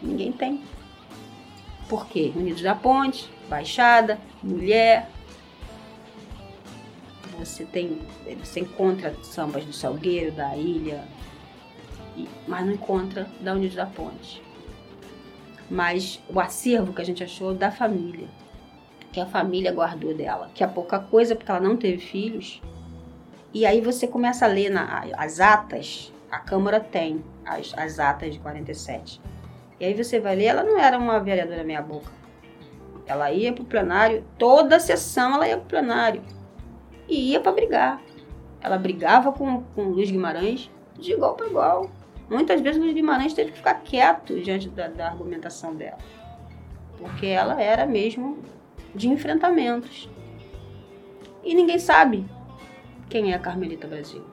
[0.01, 0.61] Ninguém tem.
[1.87, 2.31] Por quê?
[2.35, 5.09] Unidos da Ponte, Baixada, Mulher.
[7.37, 7.99] Você tem.
[8.39, 11.03] Você encontra sambas do Salgueiro, da Ilha,
[12.47, 14.41] mas não encontra da Unidos da Ponte.
[15.69, 18.27] Mas o acervo que a gente achou da família,
[19.11, 22.61] que a família guardou dela, que é pouca coisa porque ela não teve filhos.
[23.53, 28.33] E aí você começa a ler na, as atas, a Câmara tem as, as atas
[28.33, 29.21] de 47.
[29.81, 32.11] E aí você vai ler, ela não era uma vereadora meia boca.
[33.07, 36.21] Ela ia para o plenário, toda sessão ela ia para o plenário.
[37.09, 37.99] E ia para brigar.
[38.61, 40.69] Ela brigava com, com Luiz Guimarães
[40.99, 41.89] de igual para igual.
[42.29, 45.97] Muitas vezes o Luiz Guimarães teve que ficar quieto diante da, da argumentação dela.
[46.99, 48.37] Porque ela era mesmo
[48.93, 50.07] de enfrentamentos.
[51.43, 52.23] E ninguém sabe
[53.09, 54.23] quem é a Carmelita Brasil.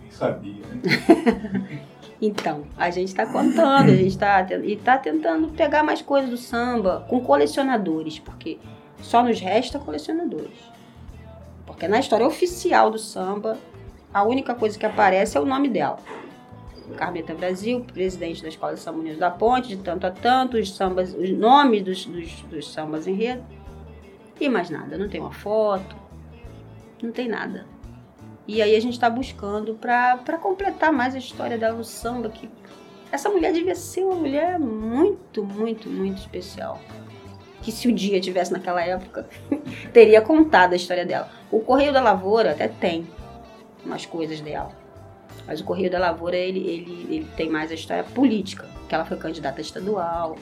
[0.00, 1.86] Nem sabia, né?
[2.24, 6.36] Então, a gente está contando, a gente está e tá tentando pegar mais coisas do
[6.36, 8.60] samba com colecionadores, porque
[9.00, 10.56] só nos resta colecionadores.
[11.66, 13.58] Porque na história oficial do samba,
[14.14, 15.98] a única coisa que aparece é o nome dela.
[16.96, 21.12] Carmeta Brasil, presidente da Escola de Unidos da Ponte, de tanto a tanto, os, sambas,
[21.14, 23.42] os nomes dos, dos, dos sambas enredo.
[24.40, 25.96] E mais nada, não tem uma foto,
[27.02, 27.66] não tem nada.
[28.46, 32.50] E aí a gente está buscando para completar mais a história da no samba, que
[33.10, 36.80] essa mulher devia ser uma mulher muito, muito, muito especial.
[37.60, 39.28] Que se o dia tivesse naquela época,
[39.92, 41.30] teria contado a história dela.
[41.50, 43.06] O Correio da Lavoura até tem
[43.84, 44.72] umas coisas dela.
[45.46, 48.66] Mas o Correio da Lavoura, ele, ele, ele tem mais a história política.
[48.88, 50.36] Que ela foi candidata estadual,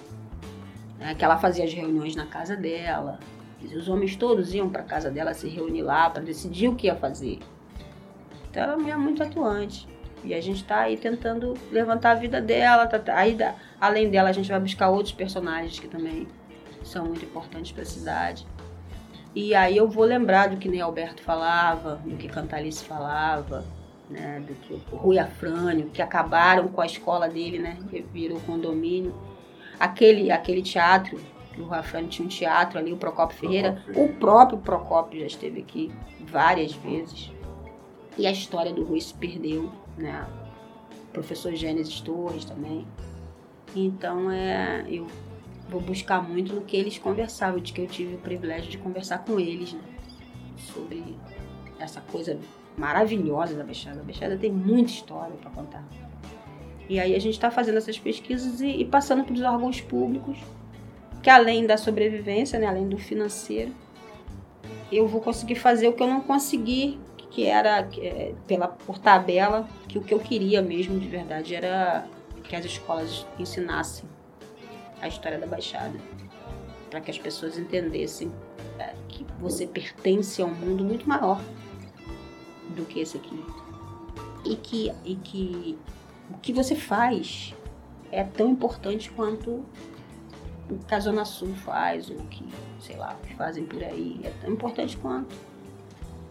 [0.98, 3.18] né, que ela fazia as reuniões na casa dela.
[3.62, 6.94] Os homens todos iam para casa dela se reunir lá para decidir o que ia
[6.94, 7.38] fazer.
[8.50, 9.88] Então ela é uma mulher muito atuante.
[10.22, 12.86] E a gente está aí tentando levantar a vida dela.
[12.86, 13.36] Tá, tá, aí,
[13.80, 16.28] além dela, a gente vai buscar outros personagens que também
[16.82, 18.46] são muito importantes para a cidade.
[19.34, 23.64] E aí eu vou lembrar do que nem Alberto falava, do que Cantalice falava,
[24.08, 28.40] né, do que o Rui Afrânio, que acabaram com a escola dele, né, que virou
[28.40, 29.14] condomínio.
[29.78, 31.18] Aquele, aquele teatro,
[31.56, 33.72] o Rui Afrânio tinha um teatro ali, o Procópio Ferreira.
[33.84, 34.04] Procópio.
[34.04, 35.92] O próprio Procópio já esteve aqui
[36.26, 37.30] várias vezes.
[38.18, 40.26] E a história do Rui se perdeu, né?
[41.08, 42.86] O professor Gênesis Torres também.
[43.74, 45.06] Então, é, eu
[45.68, 49.18] vou buscar muito no que eles conversavam, de que eu tive o privilégio de conversar
[49.18, 49.80] com eles, né?
[50.56, 51.16] Sobre
[51.78, 52.38] essa coisa
[52.76, 54.00] maravilhosa da Baixada.
[54.00, 55.84] A Baixada tem muita história para contar.
[56.88, 60.38] E aí a gente está fazendo essas pesquisas e, e passando para os órgãos públicos,
[61.22, 63.72] que além da sobrevivência, né, além do financeiro,
[64.90, 66.98] eu vou conseguir fazer o que eu não consegui
[67.30, 72.06] que era é, pela por tabela que o que eu queria mesmo de verdade era
[72.44, 74.08] que as escolas ensinassem
[75.00, 75.98] a história da Baixada
[76.90, 78.32] para que as pessoas entendessem
[78.78, 81.40] é, que você pertence a um mundo muito maior
[82.74, 83.44] do que esse aqui.
[84.44, 85.78] E que e que
[86.34, 87.54] o que você faz
[88.10, 89.64] é tão importante quanto
[90.68, 92.44] o que a Zona Sul faz ou o que
[92.80, 94.20] sei lá fazem por aí.
[94.24, 95.34] É tão importante quanto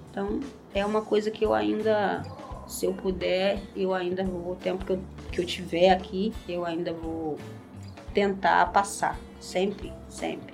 [0.10, 0.40] então,
[0.74, 2.24] é uma coisa que eu ainda,
[2.68, 5.02] se eu puder, eu ainda vou, o tempo que eu,
[5.32, 7.38] que eu tiver aqui, eu ainda vou
[8.14, 9.18] tentar passar.
[9.40, 10.54] Sempre, sempre.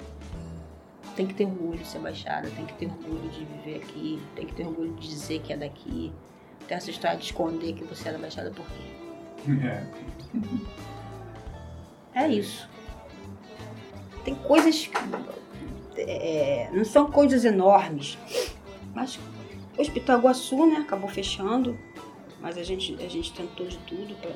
[1.15, 4.45] Tem que ter orgulho de ser baixada, tem que ter orgulho de viver aqui, tem
[4.45, 6.11] que ter orgulho de dizer que é daqui.
[6.67, 9.51] Tem essa história de esconder que você é da baixada por quê?
[12.13, 12.23] É.
[12.23, 12.69] é isso.
[14.23, 14.97] Tem coisas que.
[15.97, 18.17] É, não são coisas enormes,
[18.93, 19.17] mas
[19.77, 21.77] o Hospital Iguaçu, né, acabou fechando,
[22.39, 24.31] mas a gente, a gente tentou de tudo para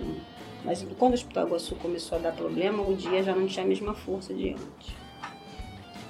[0.65, 3.67] Mas quando o Hospital Iguaçu começou a dar problema, o dia já não tinha a
[3.67, 4.95] mesma força de antes.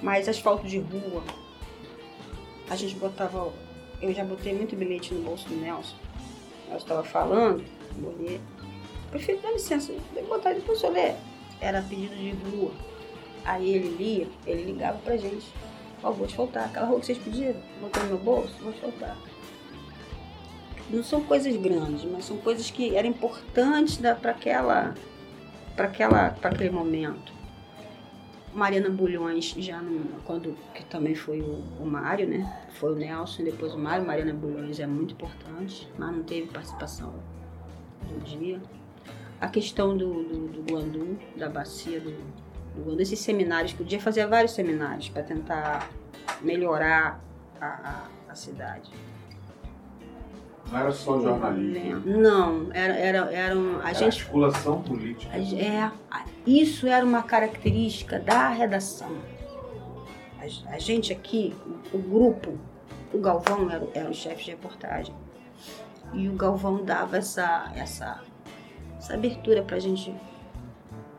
[0.02, 1.22] Mas asfalto de rua,
[2.68, 3.52] a gente botava.
[4.00, 5.96] Eu já botei muito bilhete no bolso do Nelson.
[6.70, 7.62] Eu estava falando,
[7.98, 8.40] vou ler.
[9.10, 11.16] Prefeito, dá licença, vou botar depois eu ler.
[11.60, 12.70] Era pedido de rua.
[13.44, 15.46] Aí ele lia, ele ligava pra gente.
[16.02, 16.66] Ó, oh, vou te faltar.
[16.66, 19.16] Aquela roupa que vocês pediram, botou no meu bolso, vou te faltar.
[20.88, 24.94] Não são coisas grandes, mas são coisas que eram importantes para aquela,
[25.76, 27.32] para aquela, para aquele momento.
[28.52, 32.66] Mariana Bulhões já não, quando que também foi o, o Mário, né?
[32.74, 34.04] Foi o Nelson, depois o Mário.
[34.04, 37.14] Mariana Bulhões é muito importante, mas não teve participação
[38.10, 38.60] no dia.
[39.40, 42.10] A questão do, do, do Guandu, da bacia do,
[42.96, 45.88] desses seminários, podia fazer vários seminários para tentar
[46.40, 47.20] melhorar
[47.60, 48.90] a, a, a, cidade.
[50.70, 52.00] Não era só jornalismo.
[52.06, 55.32] Não, era, era, era um, a Era gente articulação política.
[55.34, 59.10] A É, a- isso era uma característica da redação.
[60.38, 61.54] A, a gente aqui,
[61.92, 62.56] o, o grupo,
[63.12, 65.14] o Galvão era, o- era o chefe de reportagem.
[66.12, 68.20] E o Galvão dava essa, essa,
[68.96, 70.14] essa abertura pra gente,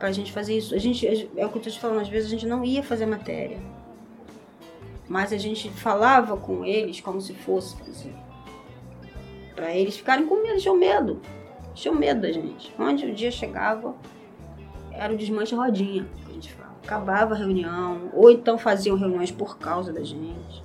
[0.01, 0.73] pra gente fazer isso.
[0.73, 1.05] A gente,
[1.37, 3.59] é o que eu tô te falando, às vezes a gente não ia fazer matéria.
[5.07, 8.11] Mas a gente falava com eles como se fosse, assim,
[9.55, 11.21] pra eles ficarem com medo, tinham medo.
[11.75, 12.73] Tinham medo da gente.
[12.79, 13.95] Onde o dia chegava,
[14.91, 16.71] era o desmanche rodinha, que a gente fala.
[16.83, 20.63] Acabava a reunião, ou então faziam reuniões por causa da gente.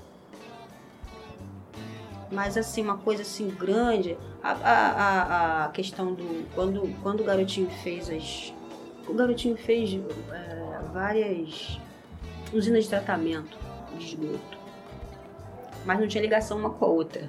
[2.33, 6.47] Mas assim, uma coisa assim grande, a, a, a, a questão do.
[6.55, 8.56] Quando, quando o garotinho fez as.
[9.09, 9.99] O garotinho fez
[10.33, 11.79] é, várias
[12.53, 13.57] usinas de tratamento
[13.97, 14.59] de esgoto.
[15.85, 17.29] Mas não tinha ligação uma com a outra.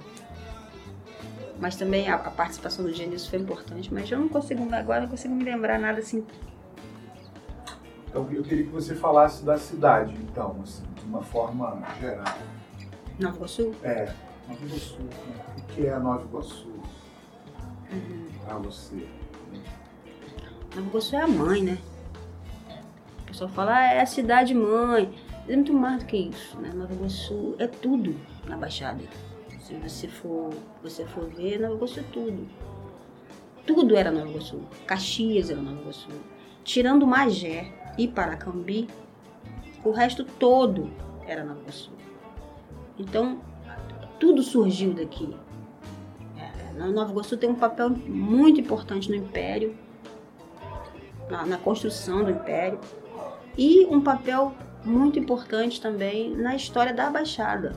[1.60, 5.08] Mas também a, a participação do Gênesis foi importante, mas eu não consigo, agora não
[5.08, 6.26] consigo me lembrar nada assim.
[8.08, 12.26] Então eu queria que você falasse da cidade, então, assim, de uma forma geral.
[13.20, 13.76] Nova Iguaçu?
[13.84, 14.12] É,
[14.48, 14.98] Nova Iguaçu.
[15.02, 15.46] né?
[15.58, 16.68] O que é a Nova Iguaçu
[17.92, 18.26] Uhum.
[18.46, 19.08] para você?
[20.78, 21.78] Nova Iguaçu é a mãe, né?
[23.22, 25.12] O pessoal fala, ah, é a cidade mãe.
[25.48, 26.72] É muito mais do que isso, né?
[26.72, 28.16] Nova Iguaçu é tudo
[28.46, 29.02] na Baixada.
[29.60, 30.54] Se você for,
[30.84, 32.48] você for ver, Nova Iguaçu é tudo.
[33.66, 34.60] Tudo era Nova Iguaçu.
[34.86, 36.10] Caxias era Nova Iguaçu.
[36.64, 38.88] Tirando Magé e Paracambi,
[39.84, 40.92] o resto todo
[41.26, 41.92] era Nova Iguaçu.
[43.00, 43.42] Então,
[44.20, 45.36] tudo surgiu daqui.
[46.38, 49.76] É, Nova Iguaçu tem um papel muito importante no Império,
[51.30, 52.80] na, na construção do Império,
[53.58, 54.54] e um papel
[54.86, 57.76] muito importante também na história da Baixada.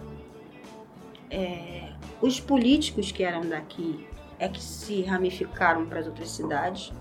[1.31, 4.07] É, os políticos que eram daqui
[4.39, 6.93] é que se ramificaram para as outras cidades.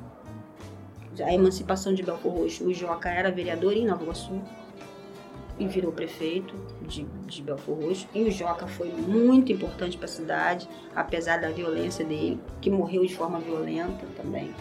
[1.22, 4.42] A emancipação de Belfor Roxo, o Joca era vereador em Nova Iguaçu
[5.58, 8.08] e virou prefeito de, de Belfor Roxo.
[8.14, 13.06] E o Joca foi muito importante para a cidade, apesar da violência dele, que morreu
[13.06, 14.54] de forma violenta também.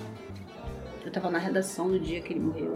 [1.09, 2.74] Eu estava na redação no dia que ele morreu.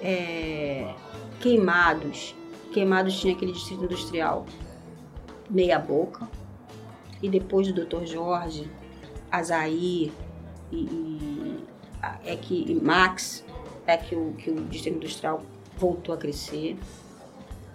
[0.00, 0.92] É,
[1.38, 2.34] queimados.
[2.72, 4.44] Queimados tinha aquele distrito industrial
[5.48, 6.28] meia boca.
[7.22, 8.04] E depois do Dr.
[8.04, 8.68] Jorge,
[9.30, 10.12] Azaí
[10.72, 11.64] e, e
[12.24, 13.44] é que e Max
[13.86, 15.42] é que o, que o distrito industrial
[15.76, 16.76] voltou a crescer.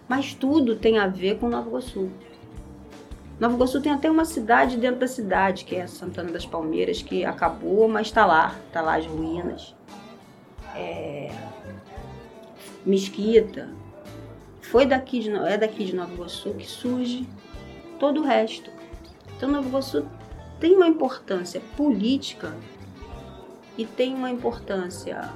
[0.05, 2.11] Mas tudo tem a ver com Nova Iguaçu.
[3.41, 7.25] Nova Iguaçu tem até uma cidade dentro da cidade, que é Santana das Palmeiras, que
[7.25, 9.75] acabou, mas está lá, está lá as ruínas.
[10.75, 11.31] É,
[12.85, 13.67] Mesquita.
[14.61, 17.27] Foi daqui de, é daqui de Nova Iguaçu que surge
[17.99, 18.69] todo o resto.
[19.35, 20.05] Então Nova Iguaçu
[20.59, 22.55] tem uma importância política
[23.75, 25.33] e tem uma importância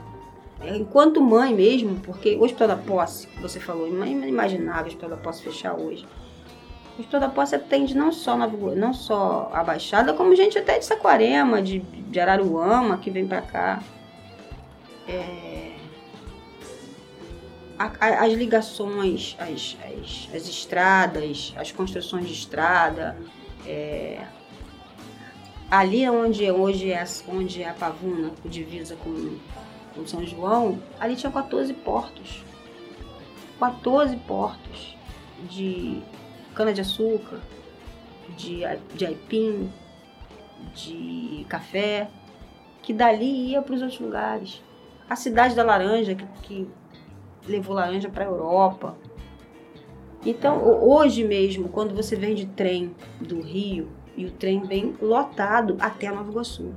[0.62, 4.88] é, enquanto mãe mesmo, porque o Hospital da Posse, que você falou, é inimaginável o
[4.89, 6.06] Hospital da Posse fechar hoje.
[6.98, 10.80] O Hospital da Posse atende não só, Nova não só a Baixada, como gente até
[10.80, 13.84] de Saquarema, de, de Araruama, que vem pra cá.
[15.08, 15.76] É,
[17.78, 23.18] a- a- as ligações, as, as, as estradas, as construções de estrada,
[23.68, 24.26] é,
[25.70, 29.38] ali onde hoje é, onde é a Pavuna, que divisa com,
[29.93, 32.41] com São João, ali tinha 14 portos.
[33.60, 34.96] 14 portos
[35.50, 36.02] de
[36.56, 37.39] cana-de-açúcar,
[38.38, 38.62] de,
[38.95, 39.72] de aipim,
[40.74, 42.10] de café,
[42.82, 44.64] que dali ia para os outros lugares.
[45.10, 46.68] A cidade da laranja, que, que
[47.47, 48.95] levou laranja para a Europa.
[50.26, 54.95] Então, ho- hoje mesmo, quando você vem de trem do Rio e o trem vem
[55.01, 56.74] lotado até Nova Iguaçu.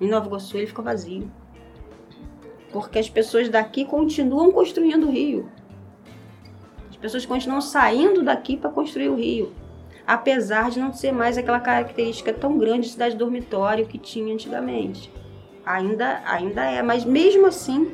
[0.00, 1.30] Em Nova Iguaçu ele fica vazio.
[2.72, 5.50] Porque as pessoas daqui continuam construindo o Rio.
[7.06, 9.52] As pessoas continuam saindo daqui para construir o Rio.
[10.04, 15.08] Apesar de não ser mais aquela característica tão grande de cidade dormitório que tinha antigamente.
[15.64, 17.92] Ainda, ainda é, mas mesmo assim,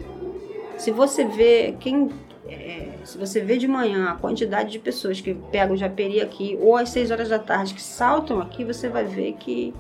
[0.79, 2.09] se você vê quem
[2.49, 6.75] é, se você vê de manhã a quantidade de pessoas que pegam Japeri aqui ou
[6.75, 9.75] às 6 horas da tarde que saltam aqui, você vai ver que,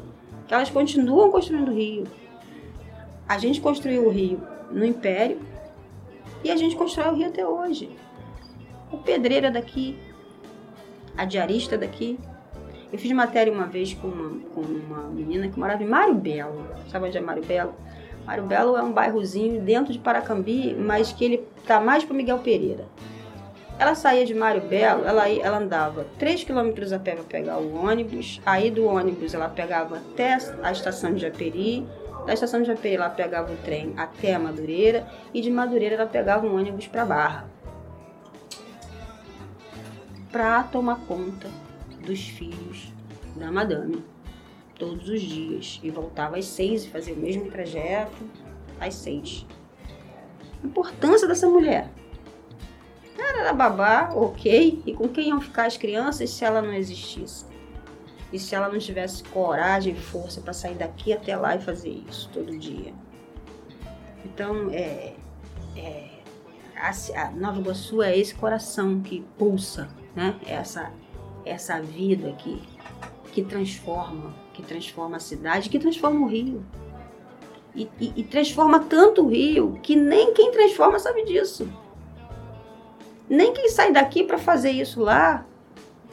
[0.46, 2.04] que elas continuam construindo o Rio.
[3.26, 5.40] A gente construiu o Rio no Império
[6.44, 7.88] e a gente constrói o Rio até hoje.
[8.92, 9.98] O pedreiro é daqui,
[11.16, 12.18] a diarista é daqui.
[12.92, 16.66] Eu fiz matéria uma vez com uma, com uma menina que morava em Mário Belo.
[16.90, 17.74] Sabe onde é Mário Belo?
[18.26, 22.38] Mário Belo é um bairrozinho dentro de Paracambi, mas que ele tá mais para Miguel
[22.40, 22.84] Pereira.
[23.78, 27.82] Ela saía de Mário Belo, ela, ela andava 3 quilômetros a pé para pegar o
[27.82, 28.42] ônibus.
[28.44, 31.86] Aí do ônibus ela pegava até a estação de Japeri.
[32.26, 35.06] Da estação de Japeri ela pegava o trem até a Madureira.
[35.32, 37.51] E de Madureira ela pegava um ônibus para Barra.
[40.32, 41.48] Para tomar conta
[42.04, 42.92] dos filhos
[43.36, 44.02] da madame.
[44.78, 45.78] Todos os dias.
[45.82, 48.28] E voltava às seis e fazia o mesmo trajeto
[48.80, 49.46] às seis.
[50.62, 51.88] A importância dessa mulher
[53.32, 54.82] ela era babá, ok.
[54.84, 57.46] E com quem iam ficar as crianças se ela não existisse?
[58.32, 62.02] E se ela não tivesse coragem e força para sair daqui até lá e fazer
[62.08, 62.92] isso todo dia?
[64.24, 65.14] Então, é,
[65.76, 66.08] é,
[66.76, 70.36] a, a Nova Iguaçu é esse coração que pulsa, né?
[70.46, 70.92] Essa,
[71.44, 72.62] essa vida que,
[73.32, 76.64] que transforma, que transforma a cidade, que transforma o Rio.
[77.74, 81.68] E, e, e transforma tanto o Rio que nem quem transforma sabe disso.
[83.28, 85.46] Nem quem sai daqui para fazer isso lá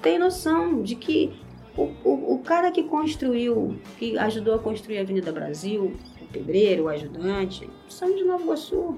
[0.01, 1.37] tem noção de que
[1.75, 6.83] o, o, o, cara que construiu, que ajudou a construir a Avenida Brasil, o pedreiro,
[6.83, 8.97] o ajudante, são de Nova Iguaçu.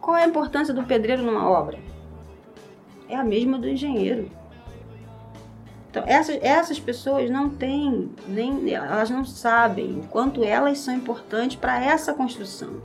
[0.00, 1.78] Qual é a importância do pedreiro numa obra?
[3.08, 4.30] É a mesma do engenheiro.
[5.90, 11.56] Então, essas, essas pessoas não têm, nem, elas não sabem o quanto elas são importantes
[11.56, 12.80] para essa construção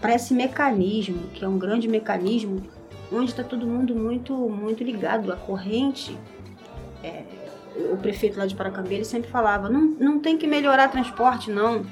[0.00, 2.62] para esse mecanismo, que é um grande mecanismo,
[3.12, 5.30] onde está todo mundo muito, muito ligado.
[5.30, 6.16] A corrente,
[7.04, 7.24] é,
[7.92, 11.84] o prefeito lá de Paracambi, sempre falava, não, não tem que melhorar transporte não,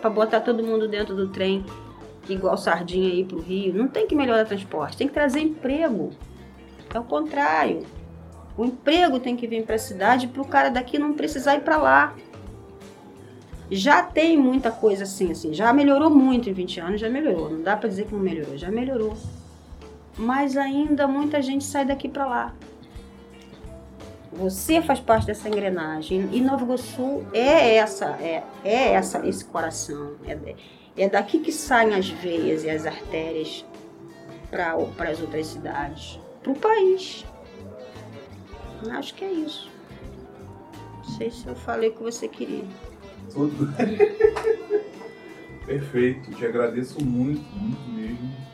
[0.00, 1.64] para botar todo mundo dentro do trem,
[2.28, 3.74] igual sardinha aí para o Rio.
[3.74, 6.10] Não tem que melhorar transporte, tem que trazer emprego.
[6.92, 7.84] É o contrário.
[8.56, 11.62] O emprego tem que vir para a cidade para o cara daqui não precisar ir
[11.62, 12.14] para lá.
[13.70, 17.50] Já tem muita coisa assim, assim, já melhorou muito em 20 anos, já melhorou.
[17.50, 19.16] Não dá para dizer que não melhorou, já melhorou.
[20.16, 22.54] Mas ainda muita gente sai daqui para lá.
[24.32, 30.12] Você faz parte dessa engrenagem e Nova Iguaçu é essa, é, é essa, esse coração.
[30.26, 30.36] É,
[30.96, 33.64] é daqui que saem as veias e as artérias
[34.50, 37.24] para as outras cidades, para o país.
[38.90, 39.70] Acho que é isso.
[40.98, 42.64] Não sei se eu falei o que você queria.
[43.32, 43.68] Tudo.
[45.66, 46.30] Perfeito.
[46.32, 48.53] Te agradeço muito, muito